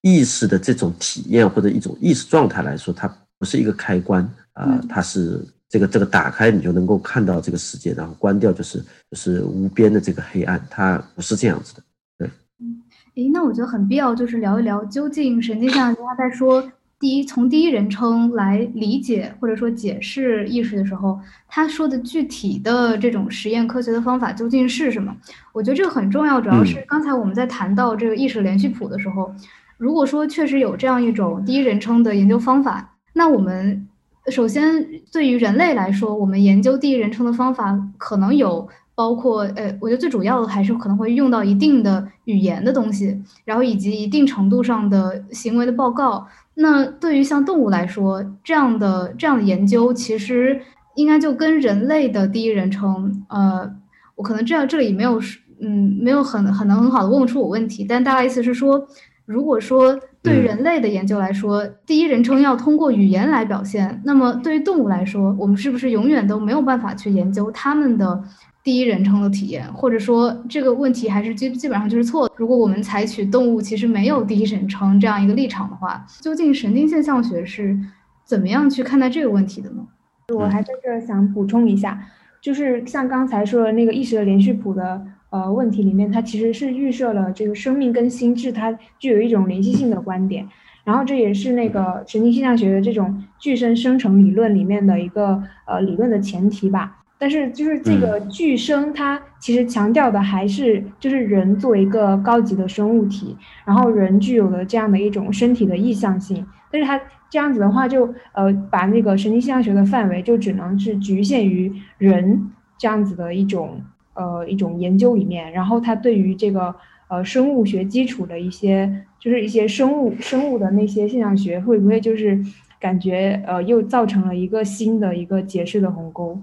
[0.00, 3.06] 意识的这种体验或者一种意识状态来说，它
[3.38, 4.28] 不是一个开关。
[4.52, 8.78] 啊，它是这个这个打开你就能够看到这个世界，然后关掉就是
[9.10, 11.82] 就是无边的这个黑暗，它不是这样子的。
[12.18, 12.82] 对，嗯，
[13.14, 16.60] 诶，那我觉得很必要，就是聊一聊究竟神经上他在说
[17.00, 25.16] 第一从第一人称来理解或者说解释意识的时候，他说的具体的这种实验科学的方法究竟是什么？
[25.52, 29.34] 我觉得这个很重要，主要是刚才我们在谈到这个意识连续谱的时候，
[29.78, 33.86] 如果说确实有这样一种第一人称的研究方法，那我们。
[34.30, 38.68] 首先，对于人类来说，我们研究第一人称的方法可能有
[39.00, 46.26] 包括，呃，我觉得最主要的还是可能会用到一定的语言的东西，然后以及一定程度上的行为的报告。
[46.56, 50.60] 那对于像动物来说，这样的这样的研究其实
[50.96, 53.74] 应该就跟人类的第一人称，呃，
[54.16, 55.18] 我可能这样这里没有，
[55.62, 58.86] 嗯，没有很很能很好的问出我问题，但大概意思是说，
[59.24, 59.98] 如果说。
[60.22, 64.02] 对人类的研究来说，第一人称要通过语言来表现。
[64.04, 68.22] 那么对于动物来说，我们是不是永远都没有办法去研究他们的
[68.62, 69.64] 第一人称的体验？
[69.72, 72.34] 或者说这个问题还是基基本上就是错的？
[72.36, 77.78] 如果我们采取动物其实没有第一人称这样一个立场的话，究竟神经现象学是
[78.24, 79.86] 怎么样去看待这个问题的呢？
[80.34, 82.00] 我还在这想补充一下，
[82.40, 85.00] 就是像刚才说的那个意识的连续谱的。
[85.30, 90.44] 呃，问题里面它其实是预设了这个生命跟心智它具有一种联系性的观点，
[90.82, 96.96] 然后这也是那个神经现象学的这种具身生成理论里面的一个呃理论的前提吧。
[97.20, 106.44] 但是就是这个具生，它其实强调的还是就是人作为一个高级的生物体，然后人具有了这样的一种身体的意向性。
[106.70, 113.80] 但是它这样子的话，就呃把那个神经现象学的范围就只能是局限于人这样子的一种。
[114.12, 116.74] 呃，一种研究里面，然后它对于这个
[117.08, 122.38] 呃生物学基础的一些，就是一些生物生物的那些现象学，会不会就是
[122.78, 126.38] 感觉呃又造成了一个新的一个解释的鸿沟？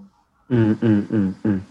[0.50, 1.62] 嗯嗯嗯嗯，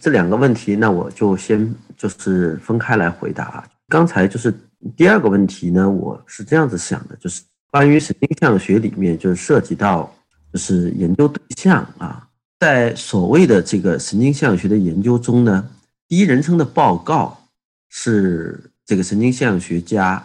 [0.00, 3.64] 这两个问题，那我就先就是分开来回答。
[3.88, 4.52] 刚才就是
[4.96, 10.12] 第二个问题呢，我是这样子想的，就是关于神经象学里面，就是涉及到
[10.52, 12.26] 就是研究对象啊。
[12.58, 15.68] 在所谓的这个神经现象学的研究中呢，
[16.06, 17.48] 第一人称的报告
[17.88, 20.22] 是这个神经现象学家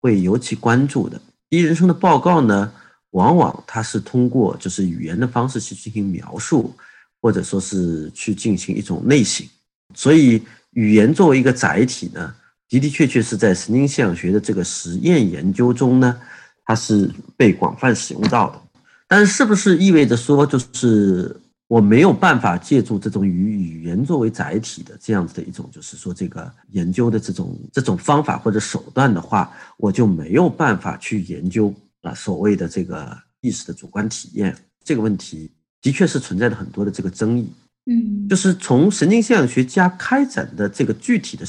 [0.00, 1.20] 会尤其关注的。
[1.48, 2.70] 第一人称的报告呢，
[3.12, 6.74] 往往它是通过就是语言的方式去进行描述，
[7.20, 9.48] 或者说是去进行一种类型。
[9.94, 12.34] 所以，语言作为一个载体呢，
[12.68, 16.20] 的的确确是在神经现象学的这个实验研究中呢，
[16.64, 18.62] 它是被广泛使用到的。
[19.06, 21.34] 但是，是不是意味着说就是？
[21.68, 35.50] 我没有办法借助这种以语言作为载体的这样子的一种，就是说这个研究的这种这种方法或者手段的话，我就没有办法去研究啊所谓的这个意识的主观体验这个问题，
[35.82, 37.50] 的确是存在着很多的这个争议。
[37.86, 41.44] 嗯，就是从神经现象学家开展的这个具体的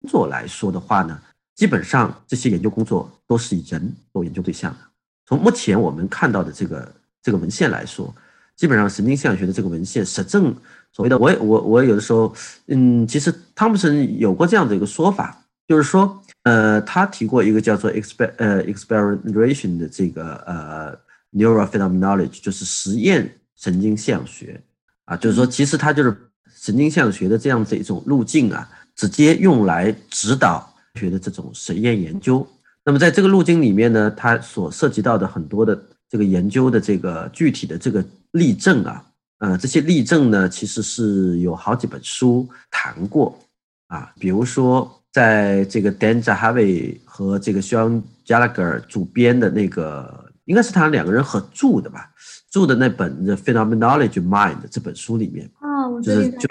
[0.00, 1.20] 工作来说的话呢，
[1.54, 4.78] 基本上这些研究工作都是以人做研究对象的。
[5.26, 8.14] 从目前我们看到的这个这个文献来说。
[8.56, 10.54] 基本上，神经现象学的这个文献实证
[10.92, 12.32] 所谓的，我我我有的时候，
[12.68, 20.96] 嗯，其实汤普森有过这样的一个说法，就是说，呃，他提过一个叫做 exper 呃 experimentation 的这个呃
[21.32, 24.60] neural phenomenology，就是实验神经现象学
[25.04, 26.16] 啊，就是说，其实它就是
[26.54, 32.46] 神经现象学的这样子一种路径啊，直接用来指导学的这种实验研究。
[32.84, 38.04] 那么在这个路径里面呢，它所涉及到的很多的这个研究的这个具体的这个。
[38.34, 39.06] 例证啊，
[39.38, 43.38] 呃，这些例证呢，其实是有好几本书谈过
[43.86, 44.12] 啊。
[44.18, 52.10] 比如说，在这个 Dan Zahavi 和这个 Sean Jalager 主编的那个，应该是他两个人合著的吧？
[52.50, 56.48] 著的那本《The Phenomenology Mind》这本书里面啊，我最近在看。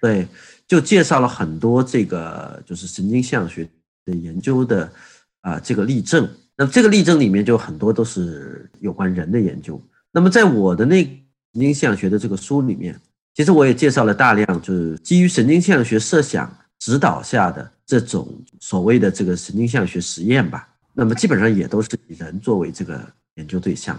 [0.00, 0.26] 对，
[0.66, 3.68] 就介绍了很多这个就是神经现象学
[4.04, 4.90] 的研究的
[5.40, 6.28] 啊这个例证。
[6.56, 9.80] 那么这个例证里面就很多都是有关人的研究。
[10.12, 12.98] 那么，在我的那神经现象学的这个书里面，
[13.34, 18.28] 其实我也介绍了大量，就是基于神经现象学设想指导下的这种
[18.58, 20.68] 所谓的这个神经现象学实验吧。
[20.92, 23.00] 那么，基本上也都是以人作为这个
[23.36, 23.98] 研究对象。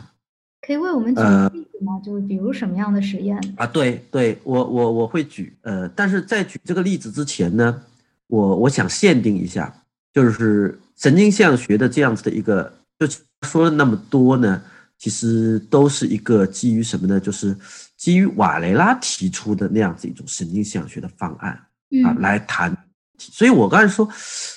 [0.61, 1.99] 可以为我们举个例子吗？
[2.05, 3.65] 就是比如什么样的实验啊？
[3.65, 7.81] 对对，我我我会举，呃，但是在举这个例子之前呢，
[8.27, 9.73] 我我想限定一下，
[10.13, 13.07] 就是神经现象学的这样子的一个，就
[13.47, 14.61] 说了那么多呢，
[14.99, 17.19] 其实都是一个基于什么呢？
[17.19, 17.57] 就是
[17.97, 21.53] 基于瓦雷拉提出的那样子一种神经现象学的方案
[22.05, 22.71] 啊来谈。
[23.31, 24.07] 所以我刚才说，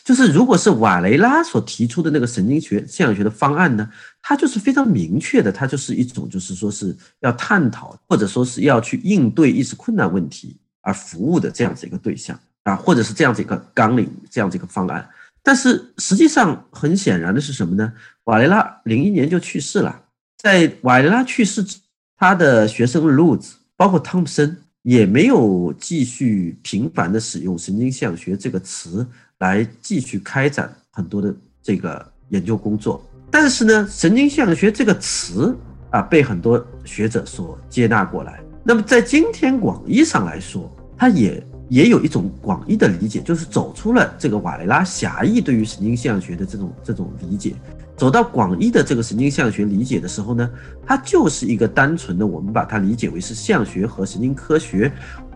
[0.04, 3.88] 就是如果是瓦雷拉所提出的那个神经学现象学的方案呢，
[4.22, 15.06] 它就是非常明确的，它就是一种就是说是要探讨或者说是要去应对意识困难问题而服务的这样子一个对象啊，或者是这样子一个纲领这样子一个方案。
[15.42, 17.92] 但是实际上很显然的是什么呢？
[18.24, 20.02] 瓦雷拉零一年就去世了，
[20.38, 21.78] 在瓦雷拉去世之，
[22.16, 24.56] 他的学生路兹包括汤普森。
[24.84, 29.06] 也没有继续频繁的使用神经现象学这个词
[29.38, 35.56] 来继续开展很多的这个研究工作，但是呢，神经现象学这个词
[35.88, 38.42] 啊被很多学者所接纳过来。
[38.62, 47.54] 那么在今天广义上来说，它也也有一种广义的理解，就是走出了这个瓦雷拉狭义对于神经现象学的这种这种理解。
[47.96, 50.50] 走到广义的这个神经现象学理解的时候呢，
[50.84, 54.90] 它就是一个单纯的，我们把它理解为是相学和神经科学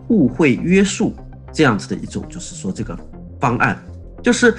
[0.05, 1.13] 互惠约束
[1.53, 2.99] 这样子的一种，就是说这个
[3.39, 3.81] 方案，
[4.21, 4.53] 就是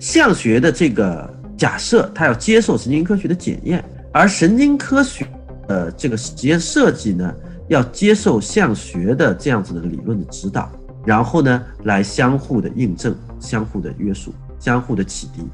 [0.00, 5.24] 现象学的这个假设，它要接受神经科学的检验，而神经科学
[5.68, 7.32] 呃这个实验设计呢，
[7.68, 10.68] 要接受相学的这样子的理论的指导，
[11.06, 15.44] 然后呢来相互的印证、相互的约束、相互的启迪，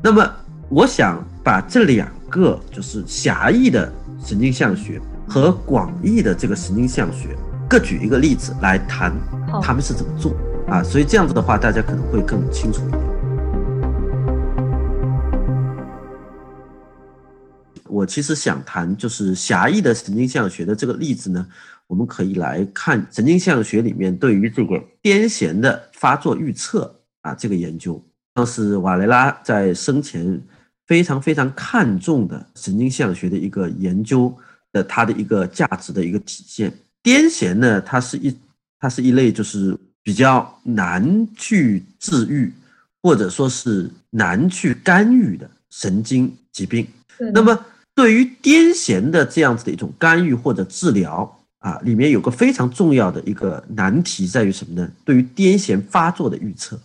[0.00, 0.30] 那么。
[0.70, 3.92] 我想把这两个就是狭义的
[4.24, 7.36] 神经象学和广义的这个神经象学
[7.68, 9.12] 各举一个例子来谈，
[9.62, 10.34] 他们是怎么做
[10.66, 10.82] 啊？
[10.82, 13.04] 所以这样子的话，大家可能会更清楚一点。
[17.86, 21.46] 我其实想谈就是狭义的神经象学的这个例子呢，
[21.86, 28.02] 我们可以来看神经象学里面对于这个癫痫的发作预测啊这个研究，
[28.34, 30.42] 当时瓦雷拉在生前。
[30.86, 34.30] 非常非常看重的神经现象学的一个研究
[34.70, 36.70] 的它的一个价值的一个体现。
[37.02, 38.36] 癫痫呢，它是一
[38.78, 42.52] 它是一类就是比较难去治愈
[43.02, 46.86] 或者说是难去干预的神经疾病。
[47.32, 47.58] 那么
[47.94, 54.86] 对于癫痫的这样子的一种干预或者治疗啊，里面有个非常重要的一个难题在于什么呢？
[55.02, 56.78] 对于癫痫发作的预测，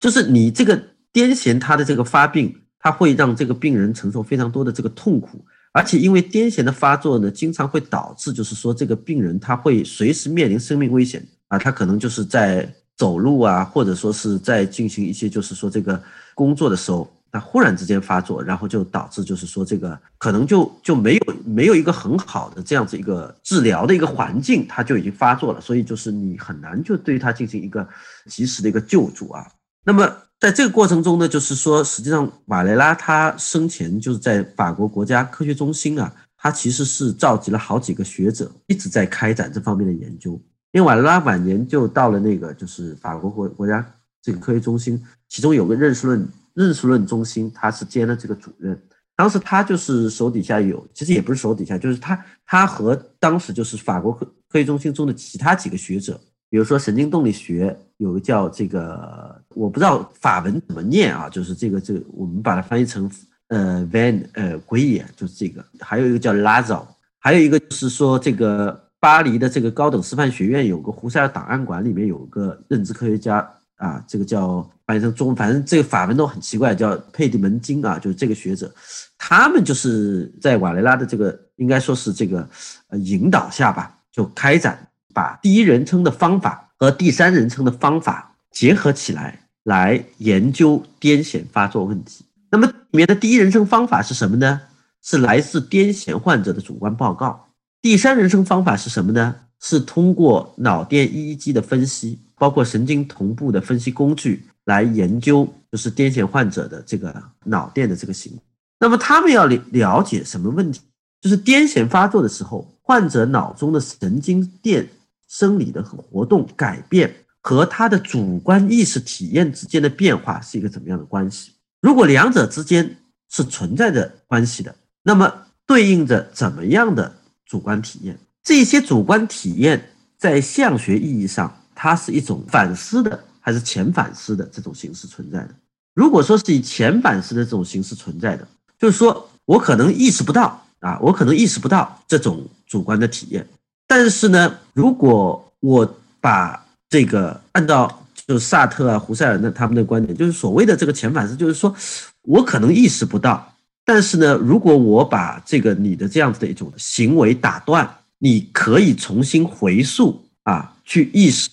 [0.00, 0.82] 就是你这个
[1.12, 2.54] 癫痫它的这个发病。
[2.84, 5.40] 它会让这个病人承受非常多的这个痛苦，
[5.70, 16.02] 而且因为癫痫的发作呢，经常会导致就是说这个病人他会随时面临生命危险啊，他可能就是在走路啊，或者说是在进行一些就是说这个
[16.34, 27.88] 工作的时候，他忽然之间发作，然后就导致就是说这个可能就就没有没有一个很好的这样子一个治疗的一个环境，他就已经发作了，所以就是你很难就对他进行一个
[28.26, 29.46] 及时的一个救助啊，
[29.84, 30.12] 那么。
[30.42, 40.32] 在这个过程中呢，就是说，实际上瓦雷拉他生前就是在法国国家科学中心啊，他其实是召集了好几个学者一直在开展这方面的研究。
[40.72, 43.88] 因为瓦雷拉晚年就到了那个就是法国国国家
[44.20, 48.76] 这个科学中心，其中有个认识论认识论中心，他是兼了这个主任。
[49.14, 56.20] 当时他就是手底下有，其实也不是手底下，就是他他和当时就是法国科科学中心中的其他几个学者。
[56.52, 63.10] 比如说神经动力学有个叫这个，我不知道法文怎么念啊，就是这个这个，我们把它翻译成
[63.48, 65.64] 呃 Van 呃鬼野，就是这个。
[65.80, 66.82] 还有一个叫 Lazo，
[67.18, 73.38] 还有一个就是说这个巴黎的这个高等师范学院有个胡塞尔档案馆里面有个认知科学家
[73.76, 78.70] 啊，这个叫翻译成中，反正这个法文都很奇怪，叫佩蒂门金啊，就是这个学者，
[79.16, 82.46] 他们就是在瓦雷拉的这个应该说是这个
[82.88, 84.86] 呃引导下吧，就开展。
[85.12, 92.24] 把第一人称的方法和第三人称的方法结合起来，来研究癫痫发作问题。
[92.50, 94.60] 那么里面的第一人称方法是什么呢？
[95.02, 97.48] 是来自癫痫患者的主观报告。
[97.80, 99.34] 第三人称方法是什么呢？
[99.60, 108.38] 是通过脑电 EEG 的分析，包括神经同步的分析工具来研究，就是癫痫患者的这个脑电的这个行为。
[108.78, 110.80] 那么他们要了了解什么问题？
[111.20, 114.88] 就是癫痫发作的时候，患者脑中的神经电。
[115.32, 117.10] 生理的活动改变
[117.40, 121.52] 和他的主观意识体验之间的变化是一个怎么样的关系？
[121.80, 122.98] 如果两者之间
[123.30, 125.32] 是存在着关系的，那么
[125.66, 127.10] 对应着怎么样的
[127.46, 128.18] 主观体验？
[128.42, 129.82] 这些主观体验
[130.18, 135.54] 在象学意义上，它是一种反思的还是前反思的这种形式存在的？
[135.94, 138.46] 如果说是以前反思的这种形式存在的，
[138.78, 143.46] 就是说我可能意识不到啊，我可能意识不到这种主观的体验。
[143.94, 151.76] 但是呢，如果我把这个按照就是萨特啊、胡塞尔那他们的观点，就是所谓的这个前反思，就是说
[152.22, 157.86] 我可能意识不到，但是呢，如果我把这个你的这样子的一种行为打断，
[158.16, 161.50] 你可以重新回溯啊，去意识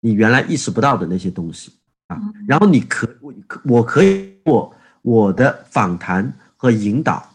[0.00, 1.70] 你原来意识不到的那些东西
[2.06, 2.18] 啊，
[2.48, 3.34] 然后你可我
[3.64, 7.34] 我可以过我的访谈和引导，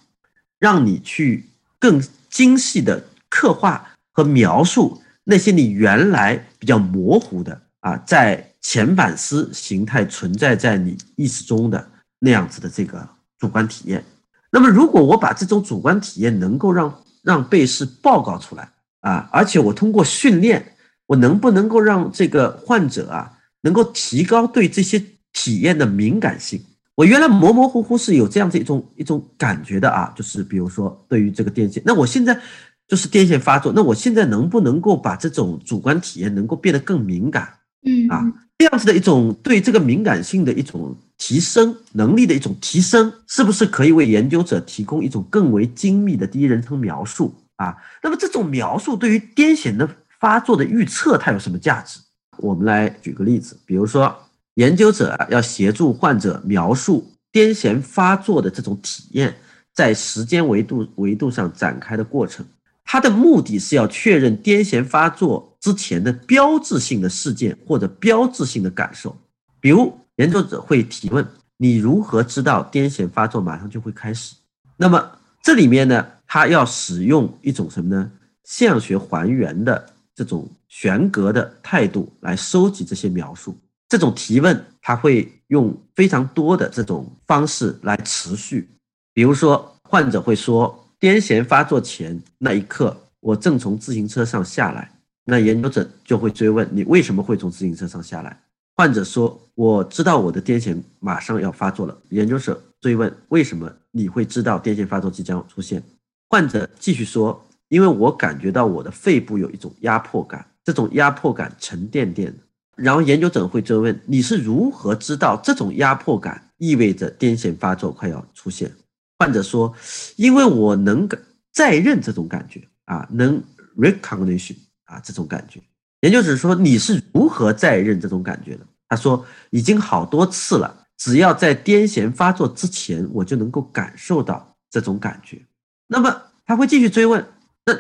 [0.58, 1.46] 让你去
[1.78, 3.88] 更精细的刻画。
[4.18, 11.88] 和描述那些你原来比较模糊的啊，在前反思形态存在在你意识中的
[12.18, 13.08] 那样子的这个
[13.38, 14.04] 主观体验。
[14.50, 18.68] 那么，如果我把这种主观体验能够让让被试报告出来
[19.02, 20.74] 啊，而且我通过训练，
[21.06, 25.00] 我能不能够让这个患者啊，能够提高对这些
[25.32, 26.60] 体验的敏感性？
[26.96, 32.40] 我原来模模糊糊是有这样子一种一种感觉的啊，就是比如说对于这个电线，那我现在。
[32.88, 37.54] 就是癫痫发作，那我现在能不能够把这种主观体验能够变得更敏感？
[37.86, 38.24] 嗯啊，
[38.58, 47.76] 这样子的一种对这个敏感性的一种提升能力的一种提升，是不是可以为研究者提供一种更为精密的第一人称描述啊？
[48.02, 49.88] 那么这种描述对于癫痫的
[50.20, 52.00] 发作的预测，它有什么价值？
[52.38, 54.16] 我们来举个例子，比如说
[54.56, 59.36] 研究者要协助患者描述癫痫发作的这种体验
[59.74, 62.46] 在时间维度维度上展开的过程。
[62.90, 69.14] 它的目的是要确认癫痫发作之前的标志性的事件或者标志性的感受，
[69.60, 71.28] 比如研究者会提问：
[71.58, 74.36] 你如何知道癫痫发作马上就会开始？
[74.78, 75.12] 那么
[75.44, 78.10] 这里面呢，它要使用一种什么呢？
[78.46, 79.86] 现象学还原的
[80.16, 83.54] 这种悬格的态度来收集这些描述。
[83.90, 88.70] 这种提问，它会用非常多的这种方式来持续，
[89.14, 90.86] 比如说患者会说。
[91.00, 94.92] 癫痫发作前那一刻，我正从自行车上下来。
[95.26, 98.40] 那研究者就会追问你为什么会从自行车上下来？
[98.76, 105.84] 患者说：“我知道我的癫痫马上要发作了。”研究者追问：“为什么你会知道癫痫发作即将出现？”
[106.30, 112.38] 患者继续说：“因为我感觉到我的肺部有一种压迫感，这种压迫感沉甸甸的。”
[112.76, 118.72] 然后研究者会追问：“你是如何知道这种压迫感意味着癫痫发作快要出现？”
[119.20, 119.74] 患者说
[120.16, 121.10] ：“因为我能
[121.52, 123.42] 再认这种感觉啊，能
[123.78, 124.56] recognition
[124.86, 125.60] 啊这种感觉。”
[126.02, 135.42] 也就是说：“你是如何再认这种感觉的？”他说：“已经好多次了，只要在癫痫发作之前，我就能够感受到这种感觉。”
[135.88, 137.26] 那么他会继续追问
[137.66, 137.74] ：“那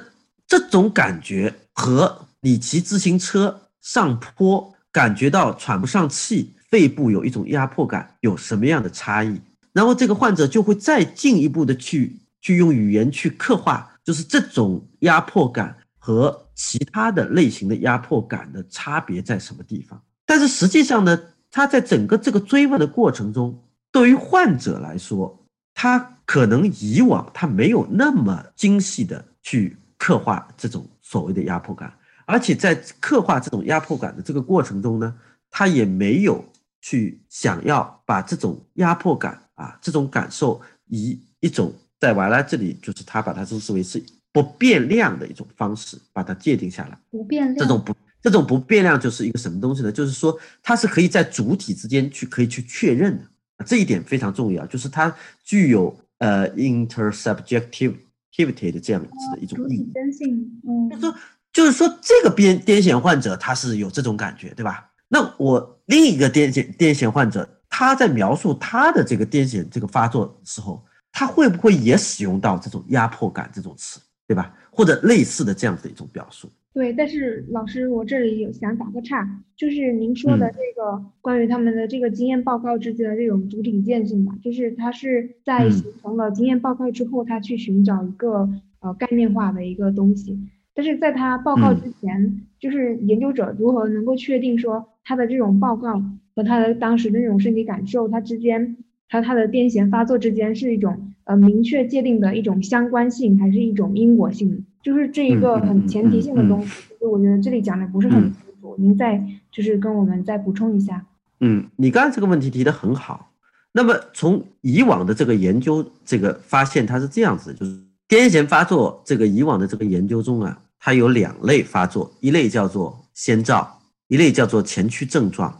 [0.47, 9.39] 这种感觉和你骑自行车上坡感觉到喘不上气、肺部有一种压迫感有什么样的差异？”
[9.77, 20.01] 然后这个患者就会再进一步的去去用语言去刻画，就是这种压迫感和其他的类型的压迫感的差别在什么地方。
[20.25, 21.15] 但是实际上呢，
[21.51, 23.55] 他在整个这个追问的过程中，
[23.91, 31.93] 对于患者来说，他可能以往他没有那么精细的去刻画这种所谓的压迫感，
[32.25, 35.13] 而且在刻画这种压迫感的这个过程中呢，
[35.51, 36.43] 他也没有
[36.81, 39.39] 去想要把这种压迫感。
[39.57, 43.99] 啊，这种感受以一种在瓦拉这里，就是他把它称之为是
[44.31, 46.95] 不变量的一种方式，把它界定下来。
[47.09, 47.91] 不变量，这种不
[48.21, 49.91] 这种不变量就是一个什么东西呢？
[49.91, 53.23] 就是说它是可以在主体之间去可以去确认的
[53.57, 55.11] 啊，这一点非常重要，就是它
[55.43, 59.91] 具有呃 intersubjectivity 的这样子的一种意义。
[59.91, 61.15] 真性，嗯，就是说
[61.51, 64.91] 就是说这个癫癫痫患者他是有这种感觉，对吧？
[65.07, 67.49] 那我另一个癫痫癫痫患者。
[67.79, 74.51] 他在描述他的这个癫痫这个发作时候，他会不会也使用到这种压迫感这种词，对吧？
[74.71, 76.49] 或者类似的这样的一种表述？
[76.73, 79.23] 对，但是老师，我这里有想打个岔，
[79.55, 88.49] 就是您说的这个关于他们的这个经验报告之间的这种主体渐性吧，就是他是在形成了经验报告之后，他去寻找一个
[88.79, 90.35] 呃概念化的一个东西，
[90.73, 96.01] 但是在他报告之前，就是研究者如何能够确定说他的这种报告？
[96.37, 98.77] 和他的当时的那种身体感受，他之间，
[99.09, 104.63] 他他的癫痫发作之间是一种呃明确界定的一种相关性，还是一种因果性？
[104.83, 106.67] 就是这一个很前提性的东西。
[106.99, 109.19] 所以我觉得这里讲的不是很清楚，您再
[109.51, 111.03] 就是跟我们再补充一下。
[111.39, 113.31] 嗯，你刚才这个问题提的很好。
[113.71, 117.71] 那么从以往的这个研究这个发现，它是这样子，就是
[118.07, 125.51] 癫痫发作这个以往的这个研究中啊，它有两类发作，一类叫做先兆，一类叫做前驱症状。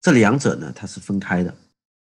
[0.00, 1.54] 这两者呢，它是分开的。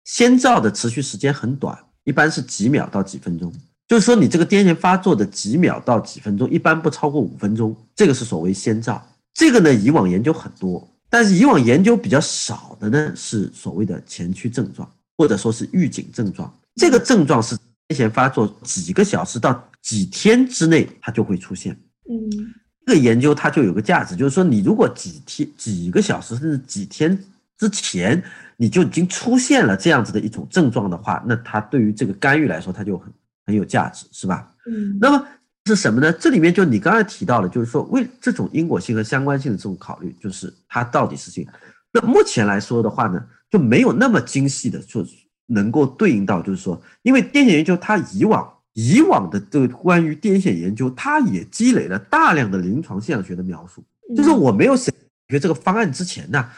[0.05, 3.51] 先兆的持续时间很短，一般是几秒到几分钟；
[3.87, 9.05] 就是说你这个癫痫发作的几秒到几分钟，一般不超过五分钟，这个是所谓先兆。
[9.33, 16.51] 这个呢，以往研究很多，但是以往研究比较少的呢，是所谓的前驱症状，或者说是预警症状。
[16.75, 17.55] 这个症状是
[17.89, 21.73] 癫痫发作几个小时到几天之内，它就会出现。
[22.09, 22.53] 嗯，
[22.85, 27.17] 这个研究它就有个价值，就是说你如果几天、几个小时甚至几天
[27.57, 28.21] 之前，
[28.55, 33.11] 你就已经出现了这样子的一种症状的话，那它对于这个干预来说，它就很
[33.45, 34.51] 很有价值，是吧？
[34.69, 35.25] 嗯，那么
[35.65, 36.11] 是什么呢？
[36.13, 41.47] 这里面就你刚才提到了，就是说为这种因果性和相关性的这种考虑，就是它到底是性。
[41.91, 45.05] 那目前来说的话呢，就没有那么精细的就
[45.47, 53.83] 能够对应到，就是说，因为癫痫研究它以往以往的这个关于癫痫研究，它也积累了大量的临床现象学的描述。
[54.15, 54.93] 就是我没有写
[55.29, 56.49] 学这个方案之前呢，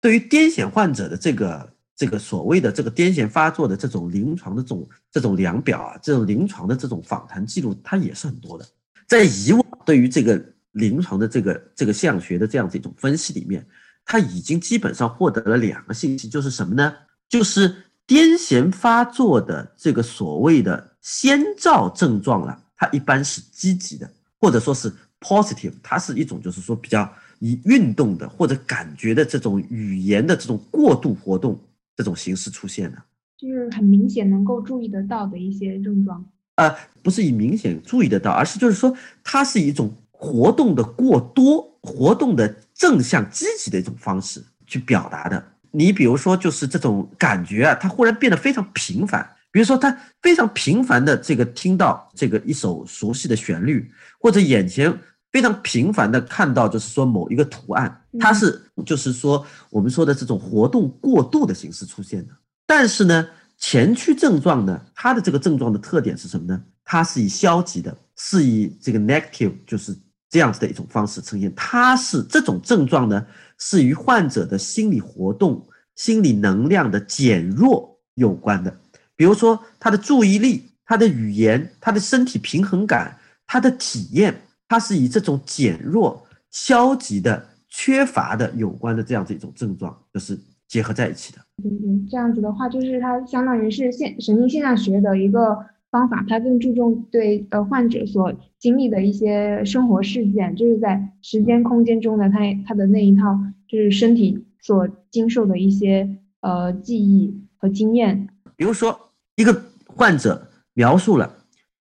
[0.00, 8.64] 对于癫痫患者的这个这个所谓的这个癫痫发作的这种临床的这种这种量表啊，这种临床的这种访谈记录，它也是很多的。
[9.06, 10.40] 在以往对于这个
[10.72, 13.66] 临床的这个这个现象学的这样子一种分析里面，
[14.04, 16.94] 它已经基本上获得了两个信息，就是什么呢？
[17.28, 17.68] 就是
[18.06, 31.58] 癫痫发作的这个所谓的先兆症状了，它一般是积极的，或者说是 positive，它是一种就是说比较以运动的或者感觉的这种语言的这种过度活动
[31.96, 32.98] 这种形式出现的。
[33.36, 36.24] 就是很明显能够注意得到的一些症状。
[36.56, 45.44] 呃，不是以明显注意得到，而是就是说它是一种活动的过多、活动的正向积极的一种方式去表达的。
[45.70, 49.24] 你比如说，就是这种感觉啊，它忽然变得非常频繁。
[49.50, 54.92] 比如说，他非常频繁的这个听到这个一首熟悉的旋律，或者眼前
[55.30, 62.34] 非常频繁的看到，就是说某一个图案，它是就是说我们说的这种活动过度的形式出现的。
[62.66, 66.62] 但是呢，前驱症状呢，它的这个症状的特点是什么呢？
[66.84, 69.94] 它是以消极的，是以这个 negative 就是
[70.30, 71.54] 这样子的一种方式呈现。
[71.54, 73.26] 它是这种症状呢，
[73.58, 75.66] 是与患者的心理活动、
[75.96, 78.74] 心理能量的减弱有关的。
[79.16, 90.38] 比如说他的注意力、他的语言、他的身体平衡感、他的体验，它是以这种减弱、消极的、缺乏的有关的这样子一种症状，就是
[90.68, 91.38] 结合在一起的。
[91.62, 95.58] 对对，这样子的话，就是它相当于是现神经现象学的一个
[95.90, 106.08] 方法，它更注重对呃患者所经历的一些生活事件，就是在时间空间中的他他的那一套，就是身体所经受的一些
[106.40, 108.28] 呃记忆和经验。
[108.56, 109.00] 比如说。
[109.38, 111.32] 一个患者描述了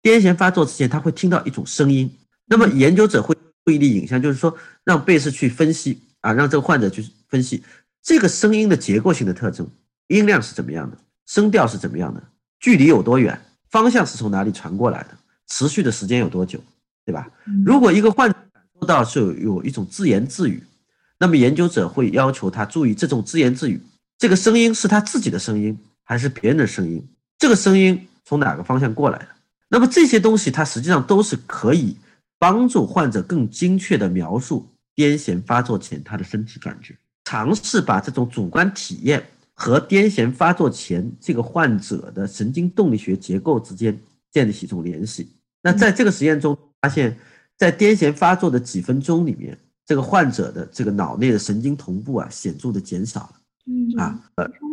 [0.02, 2.10] 癫痫发作之前，他会听到一种声音。
[2.52, 3.34] 那么研究者会
[3.64, 7.64] 注意力影像，就是说让贝斯去分析啊，让这个患者去分析
[8.02, 9.66] 这个声音的结构性的特征，
[10.08, 12.22] 音量是怎么样的，声调是怎么样的，
[12.60, 13.40] 距离有多远，
[13.70, 15.16] 方向是从哪里传过来的，
[15.48, 16.62] 持续的时间有多久，
[17.06, 17.26] 对吧？
[17.64, 20.62] 如果一个患者感受到是有有一种自言自语，
[21.16, 23.80] 那么研究者会要求他注意这种自言自语，
[24.18, 27.02] 这个声音是他自己的声音还是别人的声音。
[27.38, 29.28] 这个声音从哪个方向过来的？
[29.68, 31.96] 那么这些东西，它实际上都是可以
[32.42, 34.66] 帮助患者更精确地描述
[34.96, 36.92] 癫痫发作前他的身体感觉，
[37.24, 39.22] 尝试把这种主观体验
[39.54, 43.96] 和癫痫发作前这个患者的神经动力学结构之间
[44.32, 45.28] 建立起一种联系。
[45.62, 47.16] 那在这个实验中发现，
[47.56, 53.32] 在癫痫发作的几分钟里面，这个患者的这个脑内的神经同步啊，显著的减少了。
[53.66, 54.20] 嗯啊，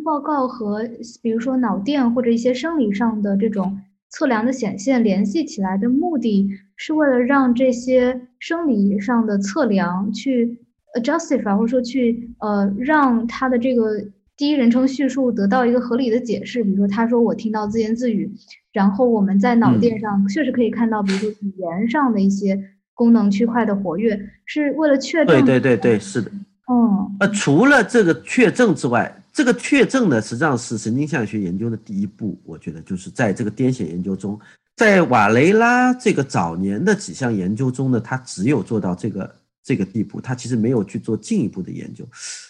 [0.03, 0.89] 报告和
[1.21, 3.79] 比如说脑电或者一些生理上的这种
[4.09, 10.57] 测量的显现联系起来的目的是为了让这些生理上的测量去
[11.03, 14.01] justify 或者说去呃让他的这个
[14.35, 16.63] 第一人称叙述得到一个合理的解释。
[16.63, 18.31] 比如说他说我听到自言自语，
[18.71, 22.59] 然后我们在脑电上确实可以看到，比如说语言上的一些
[22.93, 25.45] 功能区块的活跃，是为了确证。
[25.45, 26.31] 对对对对，是的。
[26.69, 32.39] 哦，呃，除了这个确证之外，这个确证呢，实际上是神经现象学研究的第一步。
[32.45, 34.39] 我觉得就是在这个癫痫研究中，
[34.75, 42.05] 在瓦雷拉这个早年的几项研究中呢，他只有做到这个这个地步，他其实没有去做进一步的研究。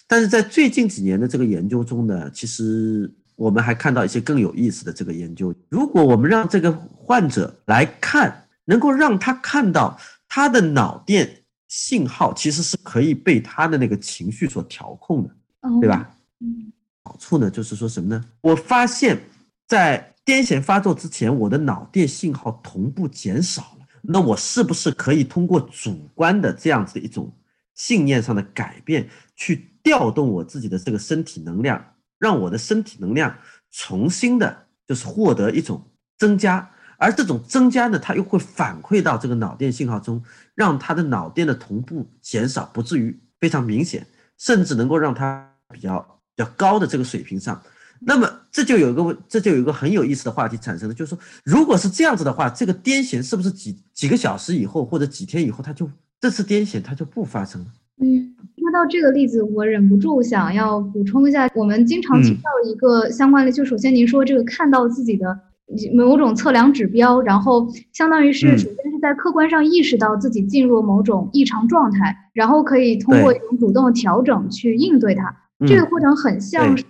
[0.05, 5.55] 但是在最近几年的这个研究中呢，其实我们还看到一些更有意思的这个研究。
[5.69, 9.97] 如果我们让这个患者来看，能够让他看到
[10.27, 11.37] 他的脑电。
[11.69, 15.29] 信号其实是可以被他的那个情绪所调控的，
[15.79, 16.09] 对吧？
[16.39, 18.25] 嗯，好处呢就是说什么呢？
[18.41, 19.17] 我发现，
[19.67, 23.87] 在癫痫发作之前，我的脑电信号同步减少了。
[24.01, 27.31] 那我是不是可以通过主观的这样子的一种
[27.75, 33.35] 信念上的改变，去调动我自己的这个身体能量，让我的身体能量
[33.69, 35.85] 重新的，就是获得一种
[36.17, 40.21] 增加，而这种增加呢，它又会反馈到这个脑电信号中，
[40.53, 44.05] 让他的脑电的同步减少，不至于非常明显，
[44.37, 45.97] 甚至能够让他比较
[46.35, 47.59] 比较高的这个水平上。
[48.01, 55.89] 那么这就有一个问，这就有一个很有意思的话题产生了，就是说，如果是这样子的话，这个癫痫是不是几几个小时以后或者几天以后，它就
[56.21, 57.67] 这次癫痫它就不发生了？
[58.01, 65.37] 嗯，说到这个例子，我忍不住想要补充一下，我们经常听到一个相关的，就首先您说这个看到自己的
[65.93, 75.35] 某种测量指标，然后相当于是首先是在客观上意识到自己进入某种异常状态，然后可以通过一种主动的调整去应对它。
[75.67, 76.85] 这个过程很像是。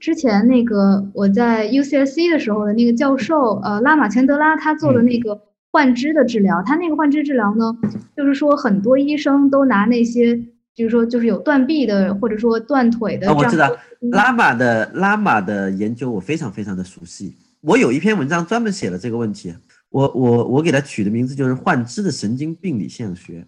[0.00, 5.36] 之前那个我在 U C S C 的时候的那个教授，呃，拉马钱德拉他做的那个
[5.72, 7.76] 幻肢的治疗，他那个幻肢治疗呢，
[8.16, 10.36] 就是说很多医生都拿那些，
[10.72, 13.34] 就是说就是有断臂的或者说断腿的。
[13.34, 13.68] 我知道
[14.12, 19.54] 拉玛的拉玛的研究我非常非常的熟悉，我有一篇文章专门写了这个问题，
[19.90, 23.46] 我我我给他取的名字就是幻肢的神经病理现象学。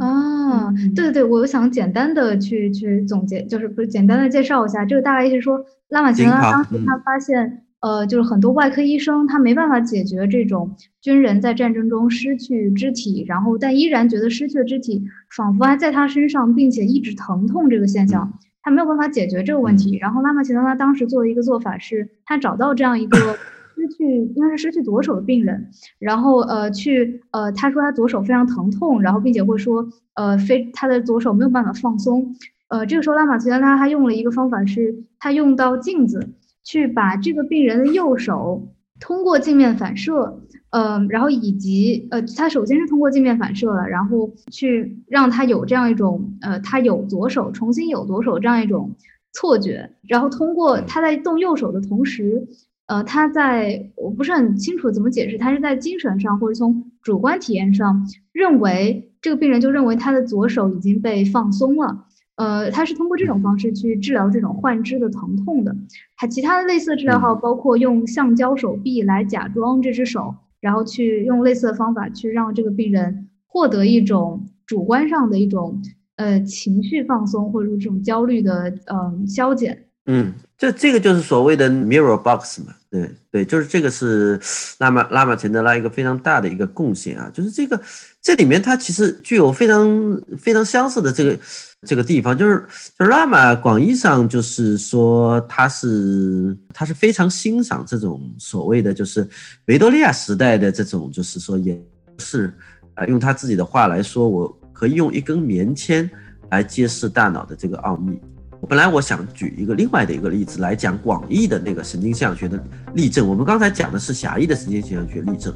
[0.00, 15.04] 啊，对对对，我想简单的去去总结，就是不是简单的介绍一下，这个大概意思说，拉马吉拉当时他发现，呃，就是很多外科医生他没办法解决这种军人在战争中失去肢体，然后但依然觉得失去了肢体
[15.36, 19.96] 仿佛还在他身上，并且一直疼痛这个现象，他没有办法解决这个问题。
[19.98, 23.16] 然后拉马吉拉当时做的一个做法是，他找到这样一个。
[23.76, 29.84] 失去应该是失去左手的病人，然后呃去呃他说他左手非常疼痛，然后并且会说
[30.14, 32.36] 呃非他的左手没有办法放松，
[32.68, 38.68] 呃这个时候拉玛齐拉他还用了一个方法是，他用到镜子去把这个病人的右手
[39.04, 40.40] 通过镜面反射，
[40.70, 48.96] 呃然后以及呃他首先是通过镜面反射了，然后去让他有这样一种呃他有左手重新有左手这样一种
[49.34, 52.48] 错觉，然后通过他在动右手的同时。
[52.86, 62.04] 呃，他在我不是很清楚怎么解释，他是在精神上或者从主观体验上认为这个病人就认为他的左手已经被放松了。
[62.36, 65.74] 呃，他是通过这种方式去治疗这种患肢的疼痛的。
[66.16, 75.80] 还其他的类似的治疗号包括用橡胶手臂来假装这只手，然后去用类似的方法去让这个病人获得一种主观上的一种
[76.16, 79.84] 呃情绪放松，或者说这种焦虑的嗯消减。
[80.06, 80.32] 嗯，
[80.64, 84.40] 这这个就是所谓的 mirror box 嘛，对对，就是这个是
[84.78, 87.78] 拉玛拉玛钱德拉一个非常大的一个贡献啊，就是这个
[88.22, 91.38] 这里面它其实具有非常非常相似的这个
[91.82, 92.64] 这个地方，就是
[92.98, 99.28] 就是拉玛广义上就是说他是他是非常欣赏这种所谓的就是
[99.66, 101.78] 维多利亚时代的这种就是说也
[102.18, 102.52] 是
[102.94, 106.08] 啊用他自己的话来说，我可以用一根棉签
[106.50, 108.18] 来揭示大脑的这个奥秘。
[108.66, 112.62] 本来我想举一个另外的一个例子来讲广义的那个神经现象学的
[112.94, 113.26] 例证。
[113.28, 115.52] 我们刚才讲的是狭义的神经现象学例证，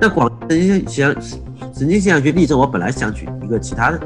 [0.00, 1.22] 那广神经现象
[1.72, 4.00] 神经现象学例证，我本来想举一个其他的，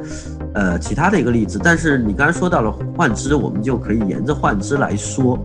[0.54, 1.58] 呃，其他的一个例子。
[1.62, 5.38] 但是你刚才说到了幻肢，我们就可以沿着幻肢来说。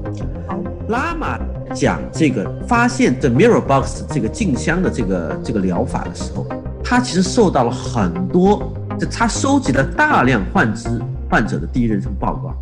[0.89, 1.38] 拉玛
[1.74, 6.47] 讲这个发现 the mirror box 这个镜箱的这个这个疗法的时候，
[6.84, 10.89] 他其实受到了很多，就他收集了大量幻肢
[11.30, 12.55] 患者的第一人称报告。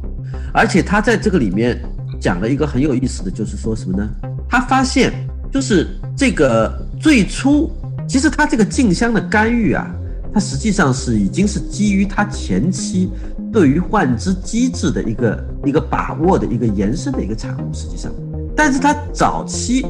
[0.54, 1.82] 而且他在这个里面
[2.20, 4.10] 讲了一个很有意思的就是说什么呢？
[4.50, 5.12] 他发现
[5.52, 7.72] 就是这个最初，
[8.08, 9.90] 其实他这个静香的干预啊，
[10.34, 13.10] 它实际上是已经是基于他前期
[13.52, 17.74] 对于患肢机制的一个一个把握的一个延伸的一个产物。
[17.74, 18.12] 实际上，
[18.56, 19.86] 但是他早期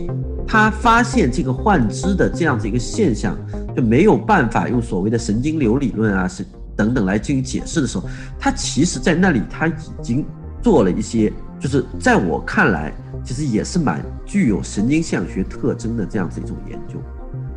[0.48, 3.36] 他发现这个患肢的这样子一个现象，
[3.76, 6.46] 就没有办法用所谓的神经流理论啊是
[6.76, 8.08] 等等来进行解释的时候，
[8.40, 10.26] 他其实在那里他已经。
[10.64, 12.92] 做了一些，就是在我看来，
[13.24, 16.96] 其实也是蛮具有神经现象学特征的这样子一种研究。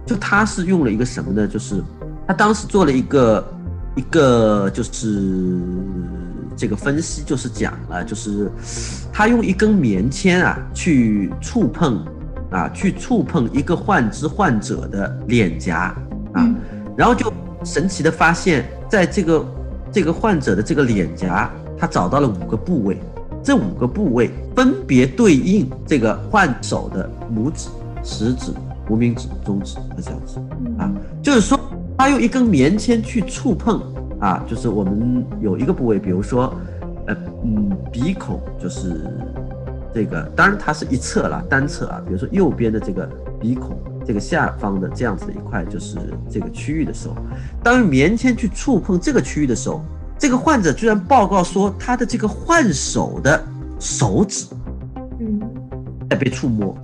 [0.05, 1.49] 就他是用了一个什么呢？
[1.49, 1.83] 就是
[2.27, 3.59] 他当时做了一个
[3.97, 5.59] 一个就是
[6.55, 8.51] 这个分析，就是讲了，就是
[9.11, 12.05] 他用一根棉签啊去触碰
[12.51, 15.97] 啊去触碰一个患肢患者的脸颊
[16.35, 16.47] 啊，
[16.95, 17.33] 然后就
[17.64, 19.46] 神奇的发现，在这个
[19.92, 21.50] 这个患者的这个脸颊。
[21.80, 22.98] 他找到了五个部位，
[23.40, 27.68] 这五个部位分别对应这个患手的拇指、
[28.02, 28.50] 食指、
[28.90, 30.40] 无名指、中指和小指
[30.76, 30.92] 啊，
[31.22, 31.56] 就是说
[31.96, 33.80] 他用一根棉签去触碰
[34.18, 36.52] 啊，就是我们有一个部位，比如说，
[37.06, 39.09] 呃嗯，鼻孔就是
[39.94, 43.09] 这个，当然它是一侧了，单侧啊，比如说右边的这个
[43.40, 43.78] 鼻孔
[44.09, 45.98] 这个下方的这样子的一块就是
[46.30, 47.14] 这个区域的时候，
[47.62, 49.84] 当棉签去触碰这个区域的时候。
[50.18, 53.40] 这个患者居然报告说，他的这个换手的
[53.78, 54.46] 手指，
[55.20, 55.40] 嗯，
[56.11, 56.74] 在被触摸，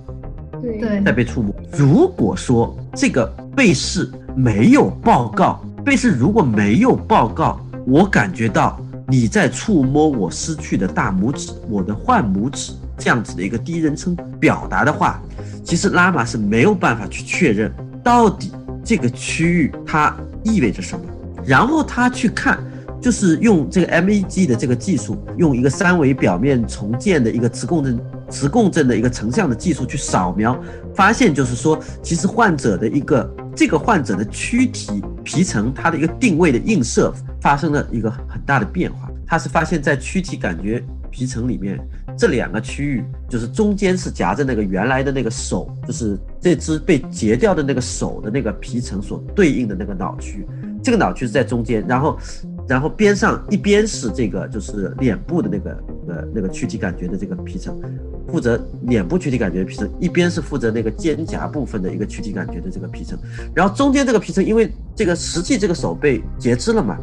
[0.61, 1.53] 对在被触摸。
[1.75, 15.21] 如果说这个被试没有报告，被试如果没有报告，我感觉到你在触摸我失去的大拇指，我的换拇指这样子的一个第一人称表达的话，
[15.63, 17.71] 其实拉玛是没有办法去确认
[18.03, 18.51] 到底
[18.83, 21.05] 这个区域它意味着什么，
[21.45, 22.59] 然后他去看。
[23.01, 27.99] 就是用这个 MEG 的这个技术，用一个三维表面重建的一个磁共振、
[28.31, 30.59] 磁共振的一个成像的技术去扫描，
[30.95, 39.07] 发现就是说，其实患者的一个这个患者的躯体皮层，它的一个定位的映射发生了一个很大的变化。
[39.27, 40.83] 它是发现在躯体感觉
[41.15, 41.79] 皮层里面
[42.17, 50.45] 这两个区域，就是中间是夹着那个原来的那个手，就是这只被截掉的那个手的那个皮层所对应的那个脑区，
[50.83, 52.19] 这个脑区是在中间，然后。
[52.67, 55.71] 然后边上一边是这个，就是脸部的那个
[56.07, 57.79] 呃那个躯体感觉的这个皮层，
[58.27, 63.19] 负责脸部躯体感觉的皮层，一边是负责那个肩胛部分的一个躯体感觉的这个皮层。
[63.53, 66.97] 然后中间这个皮层，因为这个实际这个手被截肢了嘛，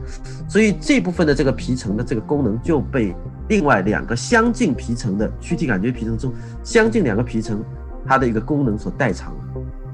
[0.49, 3.15] 所以这部分的这个皮层的这个功能就被
[3.49, 6.33] 另外两个相近皮层的躯体感觉皮层中
[6.65, 7.63] 相近两个皮层
[8.05, 9.39] 它的一个功能所代偿了。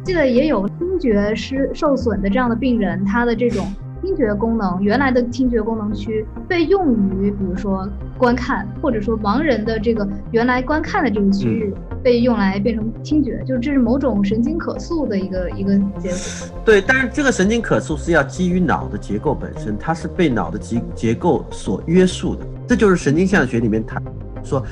[0.02, 3.70] 记得也有听觉失受损的这样的病人，他的这种。
[4.00, 16.18] 听觉功能原来的听觉功能区被用于，比如说观看，或者说盲人的这个原来观看的这个区域被用来变成听觉，就这是某种神经可塑的一个一个结果。
[16.64, 22.46] 对，但是这个神经可塑是要基于脑的结构本身，它是被脑的结结构所约束的。
[22.66, 24.02] 这就是神经现象学里面谈
[24.44, 24.64] 说，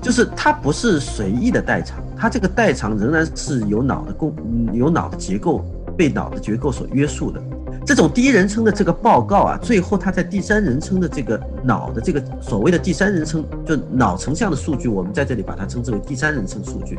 [0.00, 4.32] 就是它不是随意的代偿，它这个代偿仍然是有脑的构，
[4.72, 5.64] 有脑的结构
[5.96, 7.42] 被脑的结构所约束的。
[7.86, 16.98] 这种第一人称的这个报告啊，最后他在第三人称的这个脑的这个所谓的第三人称，就脑成像的数据，我们在这里把它称之为第三人称数据，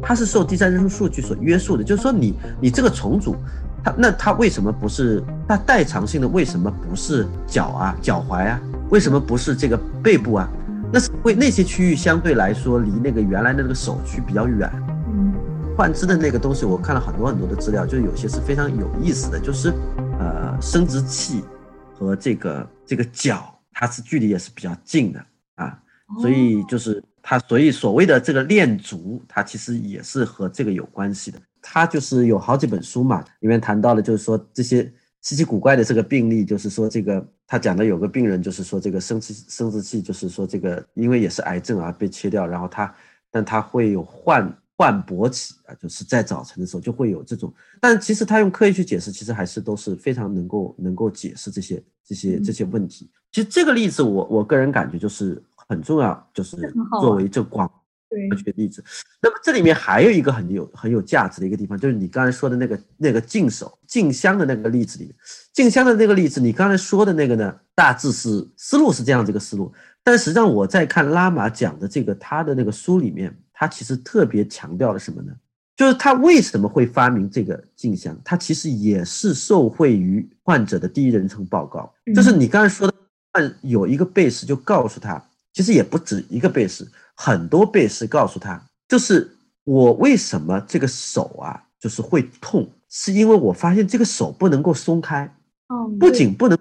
[0.00, 1.82] 它是受第三人称数据所约束的。
[1.82, 3.34] 就是说，你你这个重组，
[3.82, 6.28] 它那它为什么不是它代偿性的？
[6.28, 8.60] 为什么不是脚啊、脚踝啊？
[8.90, 10.48] 为什么不是这个背部啊？
[10.92, 14.70] 那是为那些区域相对来说离那个原来的那个手区比较远。
[15.70, 19.72] 嗯，换肢的那个东西，我看了很多很多的资料，就有些是非常有意思的，就是。
[20.22, 21.42] 呃，生殖器
[21.94, 25.80] 和这个这个脚，它是距离也是比较近的啊，
[26.20, 31.40] 所以就是它，所以所谓的这个恋足，它其实也是和这个有关系的。
[31.62, 34.92] 它就是有好几本书嘛，里面谈到了，就是说这些
[35.22, 42.94] 稀奇古怪的这个病例，就是说这个他讲的有个病人，就是说这个生殖生殖器，就是说这个因为也是癌症啊被切掉，然后他
[43.30, 44.54] 但他会有患。
[44.80, 47.52] 患勃起啊，就是在早晨的时候就会有这种，
[47.82, 53.10] 但其实他用科学去解释，其实还是都是非常能够能够解释这些这些这些问题。
[53.30, 56.56] 其实这个例子，我我个人感觉就是很重要，就是
[56.98, 57.68] 作为这广
[58.30, 58.82] 科学例子。
[59.20, 65.14] 那么这里面还有一个很有很有价值的一个地方，就是你刚才说的那个那个净手静香的那个例子里面，
[65.52, 69.70] 静香的那个例子，你刚才说的那个呢，大致是思路是这样这个思路，
[70.02, 73.36] 但实际上我在看拉玛讲的这个他的那个书里面。
[73.60, 75.30] 他其实特别强调了什么呢？
[75.76, 78.18] 就是他为什么会发明这个镜像？
[78.24, 81.92] 他其实也是受惠于患者的第一人称报告。
[82.14, 82.90] 就是你刚才说
[83.34, 88.58] 的，有一个贝斯就告诉他，其实也不止一个贝斯，很多贝斯告诉他，
[88.88, 89.30] 就是
[89.64, 95.30] 我为什么这个手啊，就是会痛，是因为我发现这个手不能够松开，
[95.68, 96.58] 哦，不仅不能，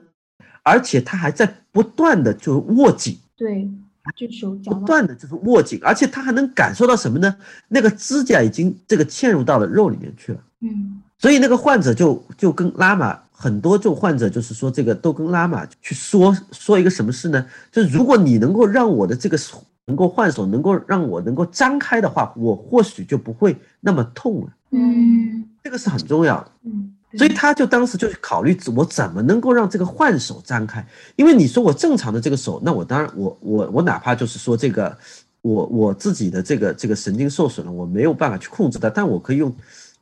[0.64, 3.70] 而且他还在不断的就握紧，对。
[4.16, 7.36] 就手不断的就是握紧，而且他还能感受到什么呢？
[7.68, 10.40] 那个指甲已经这个嵌入到了肉里面去了。
[10.62, 17.46] 嗯，所以那个患者就就跟拉玛很多，就患者就是说这个都跟拉玛去说说一个什么事呢？
[17.72, 24.48] 就是如果你能够让我的这个手能够换手，能够让我能够张开的话，我或许就不会那么痛了。
[24.72, 26.52] 嗯，这个是很重要的。
[26.64, 26.96] 嗯。
[27.18, 30.86] 所以他就当时就考虑我怎么能够让这个换手张开，
[31.16, 34.96] 因为你说我正常的这个手，那我当然我我我哪怕就是说这个
[35.42, 39.52] 我我自己的这个这个神经受损了，我没有办法去控制它，但我可以用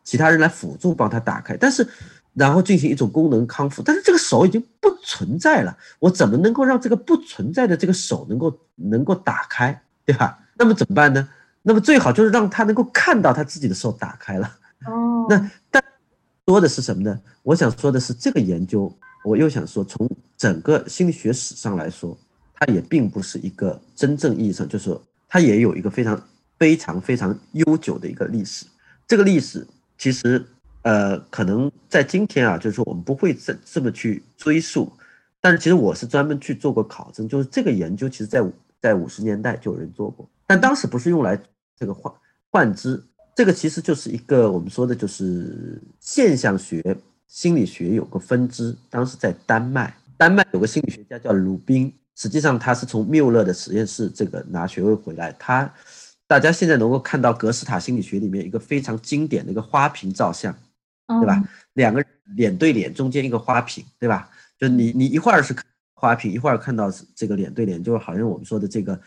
[0.03, 1.87] 其他人来辅助帮他打开，但是
[2.33, 10.37] 然后进行一种功能康复，但是这个手已经不存在了，我怎么能够让这个不存在的这个手能够能够打开，对吧？
[10.57, 11.25] 那么怎么办呢？
[11.61, 14.51] 那么最好就是让他能够看到他自己的手打开了。
[14.85, 15.49] 哦，那但。
[16.47, 17.19] 说的是什么呢？
[17.43, 18.89] 我想说的是，这个研究，
[19.25, 22.17] 我又想说，从整个心理学史上来说，
[22.53, 26.27] 它也并不是一个真正意义上，就是说，它也有一个非常
[26.57, 28.65] 非常非常悠久的一个历史。
[29.05, 29.67] 这个历史
[29.97, 30.41] 其实，
[30.83, 34.89] 呃，可能在今天啊，就是说我们不会这这么去追溯，
[35.41, 38.41] 但是其实我是专门去做过考证，就是这个研究，其实在
[38.81, 41.37] 在五十年代就有人做过，但当时不是用来
[41.77, 42.13] 这个换
[42.49, 43.03] 换肢。
[43.37, 55.71] 这个其实就是一个我们说的就是现象学心理学有个分支，当时在丹麦，丹麦有个心理学家叫鲁宾，实际上他是从缪勒的实验室这个拿学位回来，他
[56.25, 60.51] 大家现在能够看到格式塔心理学里面一个非常经典的一个花瓶照相，
[61.05, 61.39] 对吧？
[61.73, 62.03] 两个
[62.35, 64.31] 脸对脸，中间一个花瓶，对吧？
[64.57, 65.55] 就你你一会儿是
[65.93, 68.99] 花瓶，一会儿看到这个脸对脸，就好像我们说的这个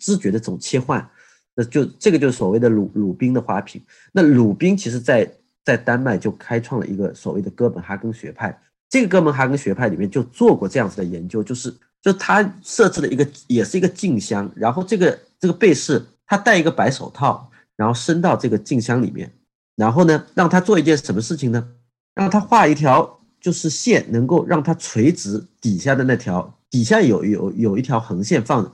[0.00, 1.08] 知觉的这种切换。
[1.56, 3.80] 那就这个就是所谓的鲁鲁宾的花瓶。
[4.12, 5.28] 那鲁宾其实在
[5.64, 8.56] 在丹麦就开创了一个所谓的哥本哈根学派。
[8.88, 19.32] 这个哥本哈根学派里面就做过这样子的研究，就是就他设置了一个也是一个镜箱，然后这个这个被试他戴一个白手套，然后伸到这个镜箱里面，
[19.74, 21.66] 然后呢让他做一件什么事情呢？
[22.14, 28.72] 让他画一条就是线，能够让他垂直底下的那条底下有有有一条横线放。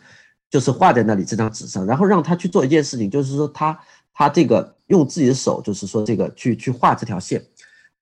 [0.53, 3.77] 就是画在那里这张纸上，然后让他去做一件事情，就是说他
[4.13, 7.43] 他这个用自己的手，就是说这个去去画这条线。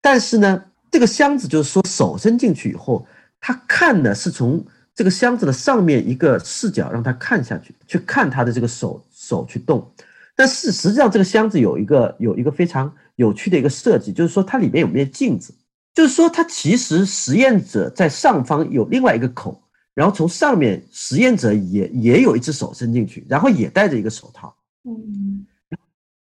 [0.00, 3.06] 但是呢，这个箱子就是说手伸进去以后，
[3.40, 4.64] 他看的是从
[4.96, 9.88] 这个箱子的上面一个视角让他看下去，去看他的这个手手去动。
[10.34, 15.54] 但是实际上这个箱子有一个有一个非常有趣的一个设计，就是说它里面有面镜子，
[15.94, 19.62] 就是说它其实实验者在上方有另外一个口。
[20.00, 24.56] 然后从上面，实验者也也有一只手伸进去，然后也戴着一个手套。
[24.84, 25.44] 嗯，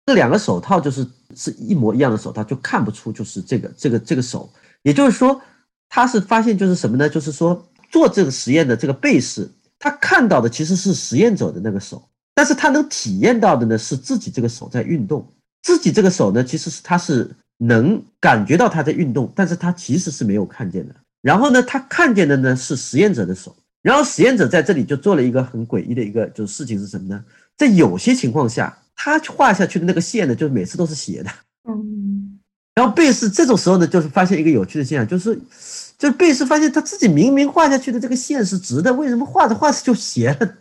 [0.06, 1.06] 这两个手套就是
[1.36, 4.50] 是一模一样的手套，就看不出就是这个这个这个手。
[4.84, 5.38] 也就是说，
[5.86, 7.06] 他是发现就是什么呢？
[7.10, 9.46] 就是说做这个实验的这个被试，
[9.78, 12.02] 他看到的其实是实验者的那个手，
[12.34, 20.94] 但是他能体验到的呢是自己这个手在运动，自己这个手呢其实是他是能感觉到他在运动，但是他其实是没有看见的。
[21.20, 27.24] 然后呢，他看见的呢是实验者的手，然后实验者在这里就做了一个很诡异的一个就是事情是什么呢？
[27.56, 31.30] 在有些情况下，他画下去的那个线呢，就是每次都是斜的。
[31.68, 32.38] 嗯。
[32.74, 35.36] 然后贝斯这种时候呢，就是发现一个有趣的现象，就是，
[35.98, 40.54] 就是贝斯发现他自己明明画下去的这个线是直的，为什么画着画着就斜了？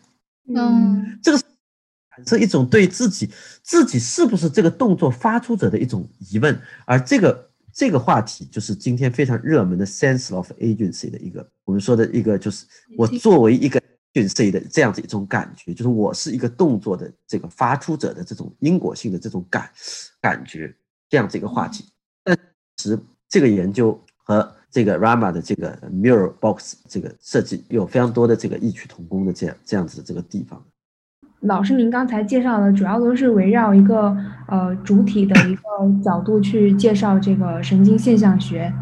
[0.55, 1.19] 嗯。
[1.21, 3.29] 这个产生一种对自己
[3.61, 7.46] 自己是不是这个动作发出者的一种疑问，而这个。
[7.77, 12.65] 这个话题就是今天非常热门的 sense of agency 的一个，我们说的一个，就是
[12.97, 13.79] 我作为一个
[14.15, 19.69] agency 的这样子一种感觉，就是我是一个动作的这个发出者的这种因果性的这种感
[20.19, 20.75] 感觉，
[21.07, 21.85] 这样子一个话题。
[22.23, 22.35] 但
[22.81, 22.99] 是
[23.29, 30.65] 这个研究和这个 Rama 的这个 mirror box 这个设计有非常多的这个异曲同工的这样这样子的这个地方。
[31.41, 34.15] 老师，您刚才介绍的主要都是围绕一个
[34.47, 35.61] 呃主体的一个
[36.03, 38.73] 角度去介绍这个神经现象学，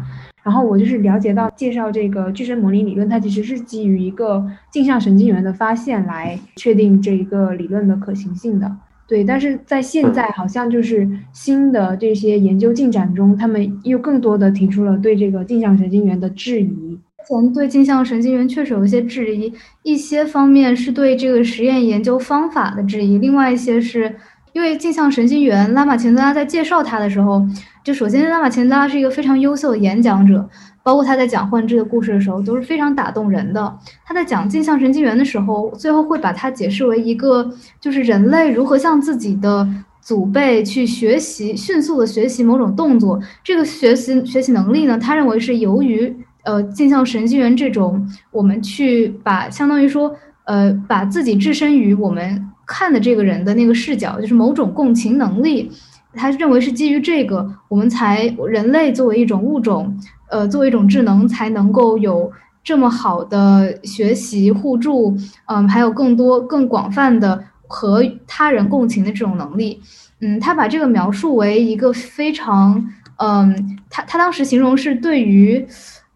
[0.42, 4.42] 然后我就是了解到介绍这个具身模拟理论，它其实是基于一个
[4.72, 8.74] 镜像神经元的发现来确定这一个理论的可行性的。
[9.06, 16.98] 对，但是在现在好像就是新的这些研究进展中，他们又更多的提出了对这个镜像神经元的质疑。
[17.28, 19.52] 前对镜像神经元确实有一些质疑，
[19.82, 24.14] 一些方面是对这个实验研究方法的质疑，另外一些是
[24.52, 27.44] 因为镜像神经元，拉马钱德拉在介绍他的时候，
[27.84, 30.48] 就首先拉马钱德拉是一个非常优秀的演讲者，
[30.84, 33.76] 包括他在讲幻肢的故事的时候都是非常打动人的。
[34.04, 39.68] 他在讲镜像神经元的时候，最后会把它解释为一个就是人类如何向自己的
[40.00, 46.16] 祖辈去学习，迅速的学习某种动作，这个学习学习能力呢，他认为是由于。
[46.46, 55.68] 呃，镜像神经元这种，我们去把相当于说，呃，把自己置身于我们看的这个人的那个视角，就是某种共情能力。
[56.14, 59.98] 他认为是基于这个，我们才人类作为一种物种，
[60.30, 62.30] 呃，作为一种智能，才能够有
[62.62, 65.16] 这么好的学习互助，
[65.46, 69.80] 嗯，还有更多更广泛的和他人共情的这种能力。
[70.20, 75.66] 嗯，他把这个描述为一个非常，嗯，他他当时形容是对于。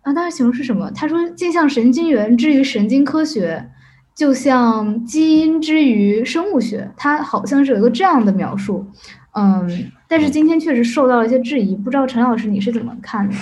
[0.03, 0.91] 啊，当时形容是什么？
[0.93, 3.71] 他说，镜像神经元之于神经科学，
[4.17, 6.91] 就像基因之于生物学。
[6.97, 8.87] 他好像是有一个这样的描述，
[9.35, 13.35] 嗯，但是今天确实受到了一些质疑，不知道陈老师你是怎么看的？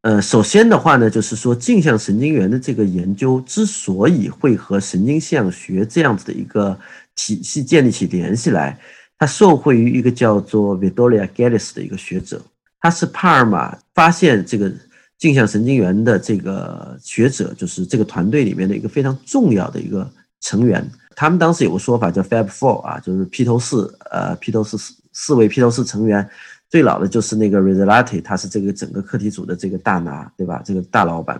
[0.00, 6.78] 呃，首先的话呢，就是说镜像神经元的这个研究之所以会和神经现象学这样子的一个
[7.14, 8.78] 体系建立起联系来，
[9.18, 12.40] 它受惠于一个叫做 Vidoria Gallis 的一个学者，
[12.80, 14.72] 他是帕尔马发现这个。
[15.20, 20.10] 镜像神经元的这个学者，就是这个团队里面的一个非常重要的一个
[20.40, 20.84] 成员。
[21.14, 26.26] 他们当时有个说法叫 Fab Four 啊，就是披头四，呃，披头四四四位披头四成员，
[26.70, 30.62] 最老的就是那个 Rizzolatti，他是这个整个课题组的这个大拿，对吧？
[30.64, 31.38] 这个大老板，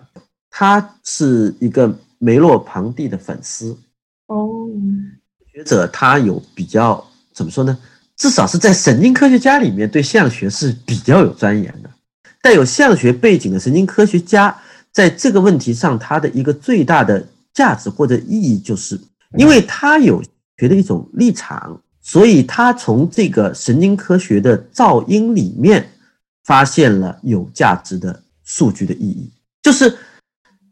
[0.51, 3.75] 他是一个梅洛庞蒂的粉丝。
[4.27, 4.69] 哦，
[5.51, 7.03] 学者他有比较
[7.33, 7.79] 怎么说呢？
[8.17, 11.89] 至少是在神经科学家里面对现象学是比较有钻研的。
[12.43, 14.57] 带有现象学背景的神经科学家，
[14.93, 19.01] 在这个问题上，他的一个最大的价值或者意义，就是
[19.37, 20.23] 因为他有
[20.59, 25.91] 学的一种立场，所以他从这个神经科学的噪音里面
[26.45, 29.31] 发现了有价值的数据的意义，
[29.63, 29.97] 就是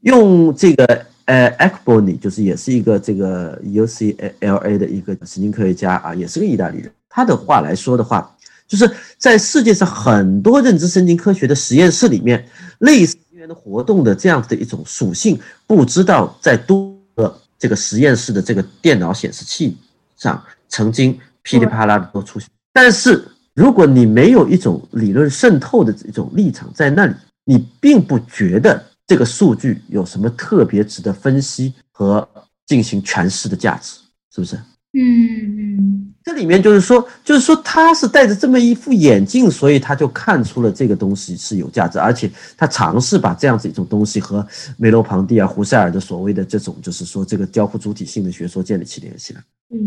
[0.00, 1.06] 用这个。
[1.28, 6.90] 呃 a c b o n i 就是也是一个这个 UCLA 的一个神经科学家啊，也是个意大利人。
[7.06, 8.34] 他的话来说的话，
[8.68, 12.46] 就是在世界上很多认知神经科学的实验室里面，
[12.80, 19.76] 类似神经元的活动的这样子的一种属性，不知道在多个这个实验室的这个电脑显示器
[20.16, 22.48] 上曾经噼里啪啦的都出现。
[22.72, 27.14] 但是如果你没有一种理论渗透的这种立场在那里，
[27.44, 28.84] 你并不觉得。
[29.08, 32.28] 这个数据有什么特别值得分析和
[32.66, 34.00] 进行诠释的价值？
[34.30, 34.54] 是不是？
[34.92, 49.40] 嗯嗯，这里面就是说，就是说他是戴着这么一副眼镜，所以他就看出了这个东西是有价值，而且他尝试把这样子一种东西和梅洛庞蒂啊、胡塞尔的所谓的这种，就是说这个交互主体性的学说建立起联系来。
[49.70, 49.80] 嗯，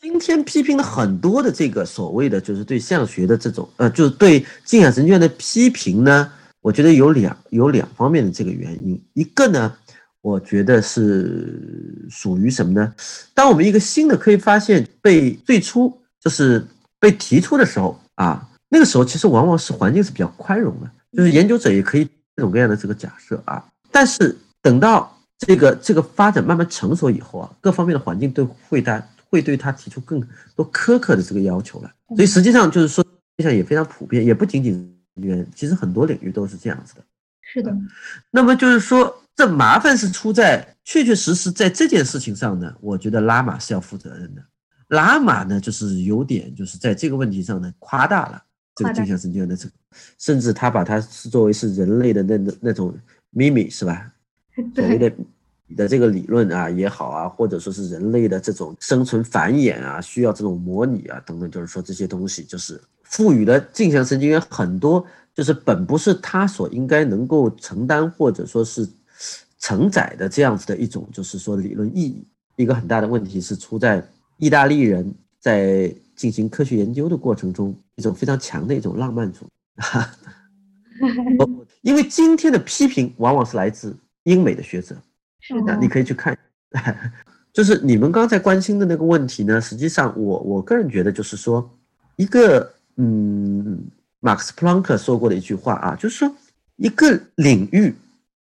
[0.00, 6.32] 今天批评了很多的这个所谓的就是对象学的这种，呃，就是对静海神经元的批评呢。
[6.62, 9.74] 我觉得有两有两方面的这个原因，一个呢，
[10.20, 12.94] 我觉得是属于什么呢？
[13.34, 16.64] 当我们一个新的可以发现被最初就是
[16.98, 22.04] 被提出的时候啊，那个时候其实往往是环境是比较宽容的，就是研究者也可以
[22.34, 23.64] 各种各样的这个假设啊。
[23.92, 30.20] 但是等到这个这个发展慢慢成熟以后啊，各方面的环境都会它会对他提出更
[30.54, 31.90] 多苛刻的这个要求了。
[32.16, 33.04] 所以实际上就是说，
[33.36, 34.92] 现象也非常普遍，也不仅仅。
[35.18, 37.00] 原其实很多领域都是这样子的，
[37.40, 37.74] 是的。
[38.30, 42.74] 那么就是说，这麻烦是出在确确实实在这件事情上呢。
[42.80, 44.42] 我觉得拉玛是要负责任的。
[44.88, 48.42] 拉玛呢，就是有点就是在这个问题上呢夸大了
[48.74, 49.74] 这个镜像神经元的这个，
[50.18, 52.96] 甚至他把它是作为是人类的那那那种
[53.30, 54.10] 秘密是吧？
[54.74, 55.12] 所谓的
[55.76, 62.80] 的这个理论啊也好啊，或者说是人类的这种生存繁衍啊，需要这种模拟啊等等，就是说这些东西就是。
[63.08, 68.84] 赋予了镜像神经元很多，就是本不是它所应该能够承担或者说是
[69.58, 72.26] 承载的这样子的一种，就是说理论意义。
[72.56, 74.02] 一个很大的问题是出在
[74.38, 79.48] 意大利人在进行科学研究的过程中，一种非常强的一种浪漫主义。
[81.82, 83.94] 因为今天的批评往往是来自
[84.24, 84.96] 英美的学者，
[85.40, 86.36] 是的，你可以去看，
[87.52, 89.60] 就是你们刚才关心的那个问题呢。
[89.60, 91.70] 实际上，我我个人觉得就是说
[92.16, 92.72] 一个。
[92.98, 93.78] 嗯，
[94.20, 96.34] 马克思普朗克说过的一句话啊，就是说，
[96.76, 97.94] 一个领域，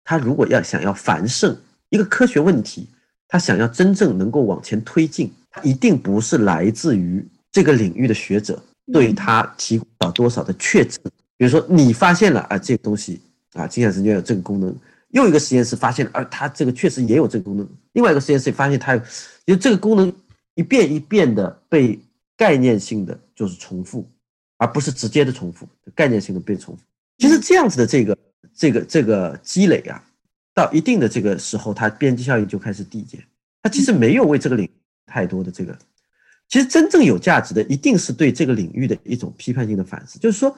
[0.05, 1.53] 它如果要想要繁盛，
[1.89, 2.87] 一个科学问题，
[3.27, 11.01] 他想要真正能够往前推进，它一定不是来自于这个领域的学者对他提供了多少的确证。
[11.35, 13.19] 比如说，你发现了啊，这个东西
[13.53, 14.73] 啊，镜像神经有这个功能，
[15.09, 19.01] 又一个实验室发现了，而，它这个确实也有这个功能，另外一个实验室发现它有，
[19.45, 20.13] 因为这个功能
[20.53, 21.99] 一遍一遍的被
[22.37, 24.07] 概念性的就是重复。
[24.57, 26.81] 而不是直接的重复，概念性的被重复。
[27.17, 28.17] 其实这样子的这个
[28.55, 30.01] 这个这个积累啊，
[30.53, 33.21] 到一定的这个时候，它边际效应就开始递减。
[33.61, 34.69] 它其实没有为这个领
[35.05, 35.77] 太多的这个。
[36.47, 40.17] 其实真正有价值的，一定是对这个领域的一种批判性的反思。
[40.19, 40.55] 就是说，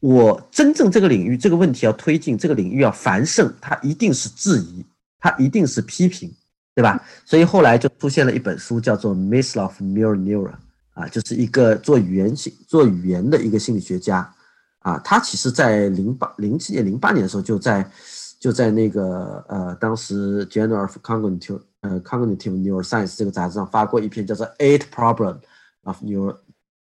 [0.00, 4.84] 我真正这个领域这个问题要推进，这个领域要繁盛，它一定是质疑，
[5.18, 6.30] 它一定是批评，
[6.74, 7.02] 对吧？
[7.24, 10.50] 所以后来就出现了一本书，叫做《m i s l of Mirror Neuron》。
[10.94, 14.30] 啊，就是一个做语言性、做语言的一个心理学家，
[14.82, 17.88] 啊，他其实在零八、零七年、零八年的时候就在
[18.38, 25.38] 就在那个呃，当时《Journal of Cognitive 呃 Cognitive Neuroscience》这个杂志上发过一篇叫做《Eight Problem
[25.84, 26.36] of Neuro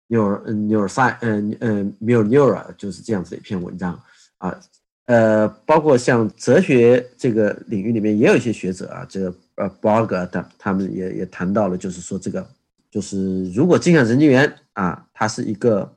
[0.09, 3.99] Neuro Neuroscience》嗯嗯 m i r r Neuro 就是这样子的一篇文章
[4.39, 4.59] 啊，
[5.07, 12.47] 呃，包括像哲学这个领域里面也有一些学者啊，这个呃 b o g 的他们也也谈到了，就是说这个。
[12.91, 15.93] 就是如果镜像神经元啊，它是一个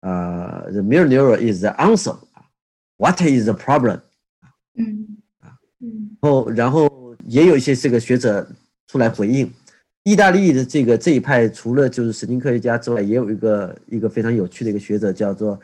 [0.00, 2.12] 呃，the mirror neuron is the answer.
[2.32, 2.44] 啊
[2.96, 4.00] ，what is the problem?
[4.76, 5.18] 嗯。
[5.40, 8.46] 啊嗯，然后然后也有一些这个学者
[8.86, 9.50] 出来回应，
[10.02, 15.58] 意大利的这个这一派除了就是神经科学家之外，也有一个一个非常有趣的一个学者叫做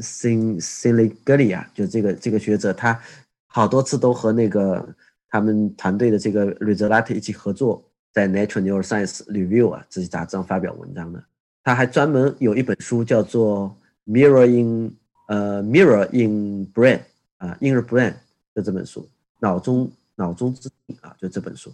[0.00, 2.98] Sin Siliglia，就这个这个学者他
[3.46, 4.86] 好多次都和那个
[5.28, 7.82] 他们团队的这个 r e s u l t 一起合作。
[8.14, 11.24] 在 Nature Neuroscience Review 啊这些杂志上发表文章的，
[11.64, 13.74] 他还专门有一本书叫做
[14.06, 14.92] Mirror in
[15.28, 17.00] 呃 Mirror in Brain
[17.38, 18.14] 啊 Inner Brain
[18.54, 19.08] 就这本书，
[19.38, 21.72] 脑中脑中之镜啊就这本书，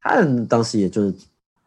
[0.00, 1.14] 他当时也就是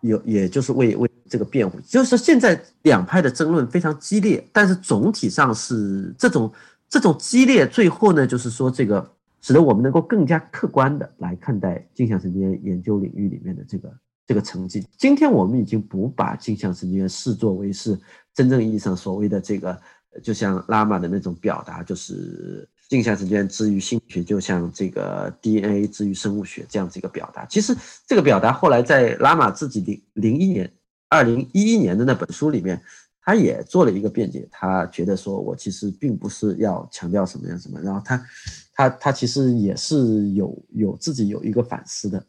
[0.01, 6.51] 有也就是为为这个辩护，就是现在两派的争论非常激烈，但是总体上是这种
[6.87, 9.11] 这种激烈，最后呢，就是说这个
[9.41, 13.91] 使得我们能够更加客观的来看待镜像神经元研究领域里面的这个
[14.27, 14.85] 这个成绩。
[14.97, 17.97] 今天我们已经不把镜像神经元视作为是
[18.35, 19.79] 真正意义上所谓的这个，
[20.21, 27.45] 就像拉玛的那种表达，就是镜像神经元之于心理学，就像这个 DNA 之于生物学这样子一个表达。
[27.45, 27.75] 其实
[28.05, 30.71] 这个表达后来在拉玛自己零零一年。
[31.09, 32.81] 二零一一年的那本书里面，
[33.21, 38.25] 他也做了一个辩解，他觉得说我其实并不是要强调什么样什么，然后他，
[38.73, 42.21] 他他其实也是有有自己有一个反思的，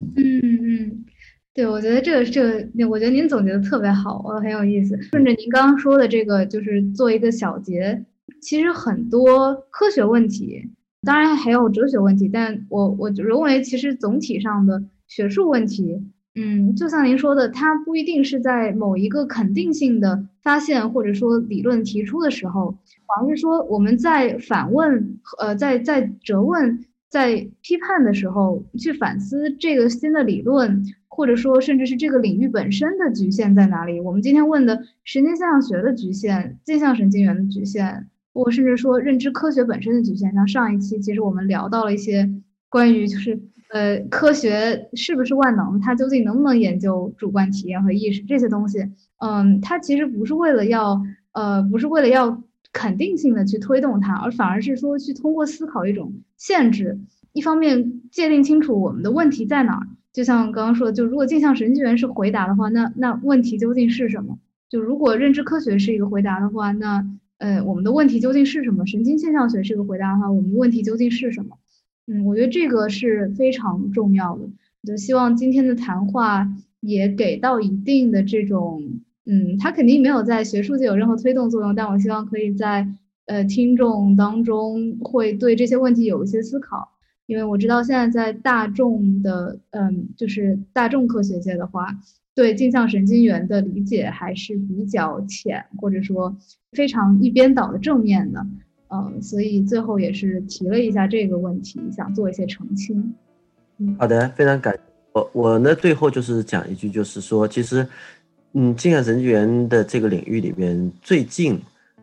[0.00, 1.04] 嗯嗯，
[1.54, 5.00] 对，我觉得这个这个，我觉得您总结的特别好，我，很有意思。
[5.02, 8.04] 顺着您刚刚说的这个，就是做一个小结，
[8.40, 10.70] 其实很多科学问题，
[11.02, 16.02] 当然还有哲学问题，但我我认为其实总体上的学术问题。
[16.36, 22.78] 嗯，就像您说的，它不一定是在某一个肯定性的发现或者说理论提出的时候，
[23.20, 34.00] 而是说我们在反问、呃，在在责问、在批判的时候，去反思这个新的理论，或者说甚至是这个领域本身的局限在哪里。
[34.00, 40.32] 我们今天问的神经现象学的局限、镜像神经元的局限，或甚至说认知科学本身的局限。
[40.32, 42.30] 像上一期其实我们聊到了一些
[42.70, 43.38] 关于就是。
[43.72, 45.78] 呃，科学是不是万能？
[45.78, 48.84] 它究竟能不能研究主观体验和意识这些东西？
[49.18, 51.00] 嗯，它其实不是为了要，
[51.30, 52.42] 呃，不是为了要
[52.72, 56.98] 肯定性的去推动它，而反而是说去通过思考一种限制，
[57.34, 59.86] 一方面界定清楚我们的问题在哪儿。
[60.10, 64.38] 就像刚刚说的，就如果镜像神经元是回答的话，那那问题究竟是什么？
[64.70, 67.06] 就如果认知科学是一个回答的话，那
[67.36, 68.86] 呃，我们的问题究竟是什么？
[68.86, 71.58] 神经现象学是一个回答的话，我们问题究竟是什么？
[72.06, 74.48] 嗯，我觉得这个是非常重要的。
[74.82, 76.48] 就希望今天的谈话
[76.80, 78.82] 也给到一定的这种，
[79.26, 82.88] 嗯，它肯定没有在学术界有任何推动作用，但我希望可以在
[83.30, 86.88] 呃听众当中会对这些问题有一些思考。
[87.26, 91.86] 因为我知道现在在大众的，嗯，就是大众科学界的话，
[92.34, 96.36] 对镜像神经元的理解还是比较浅，或者说
[96.72, 98.44] 非常一边倒的正面的。
[98.88, 103.14] 嗯，所以最后也是提了一下这个问题，想做一些澄清。
[103.96, 104.76] 好的，非常感
[105.12, 107.86] 我我呢最后就是讲一句，就是说，其实，
[108.54, 111.56] 嗯，镜像神经元的这个领域里面，最近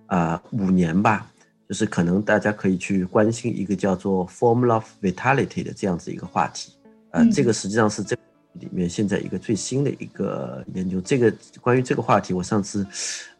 [0.07, 1.29] 啊五年吧，
[1.69, 6.73] 就是可能大家可以去关心一个叫做 formula of vitality 的这样子一个话题。
[7.11, 8.17] 呃，这个实际上是这
[8.53, 10.99] 里面现在一个最新的一个研究。
[10.99, 12.85] 这个关于这个话题，我上次。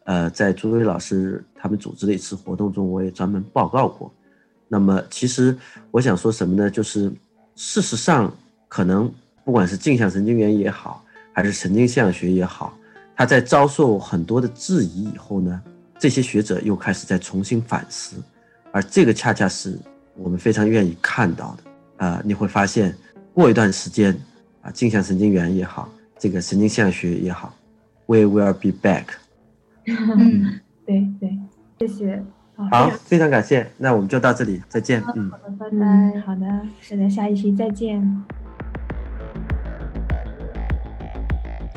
[0.04, 4.10] 呃，在朱威老师他们组织的一次活动中，我也专门报告过。
[4.66, 5.54] 那么，其实
[5.90, 6.70] 我想说什么呢？
[6.70, 7.12] 就是
[7.56, 8.34] 事实上，
[8.68, 9.12] 可能
[9.44, 12.74] 不管是镜像神经元也好，还是神经现象学也好，
[13.14, 15.62] 它在遭受很多的质疑以后呢，
[15.98, 18.16] 这些学者又开始在重新反思，
[18.72, 19.78] 而这个恰恰是
[20.14, 22.06] 我们非常愿意看到的。
[22.06, 22.94] 啊，你会发现，
[23.34, 24.16] 过一段时间，
[24.62, 27.52] 啊，镜像神经元也好，这个神经现象学也好
[28.06, 29.06] ，We will be back。
[29.86, 31.36] 嗯，对对，
[31.80, 32.22] 谢谢。
[32.70, 33.68] 好，非常感谢。
[33.76, 35.02] 那我们就到这里，再见。
[35.16, 36.20] 嗯，好的，拜拜。
[36.20, 38.24] 好的，是的，下一期再见。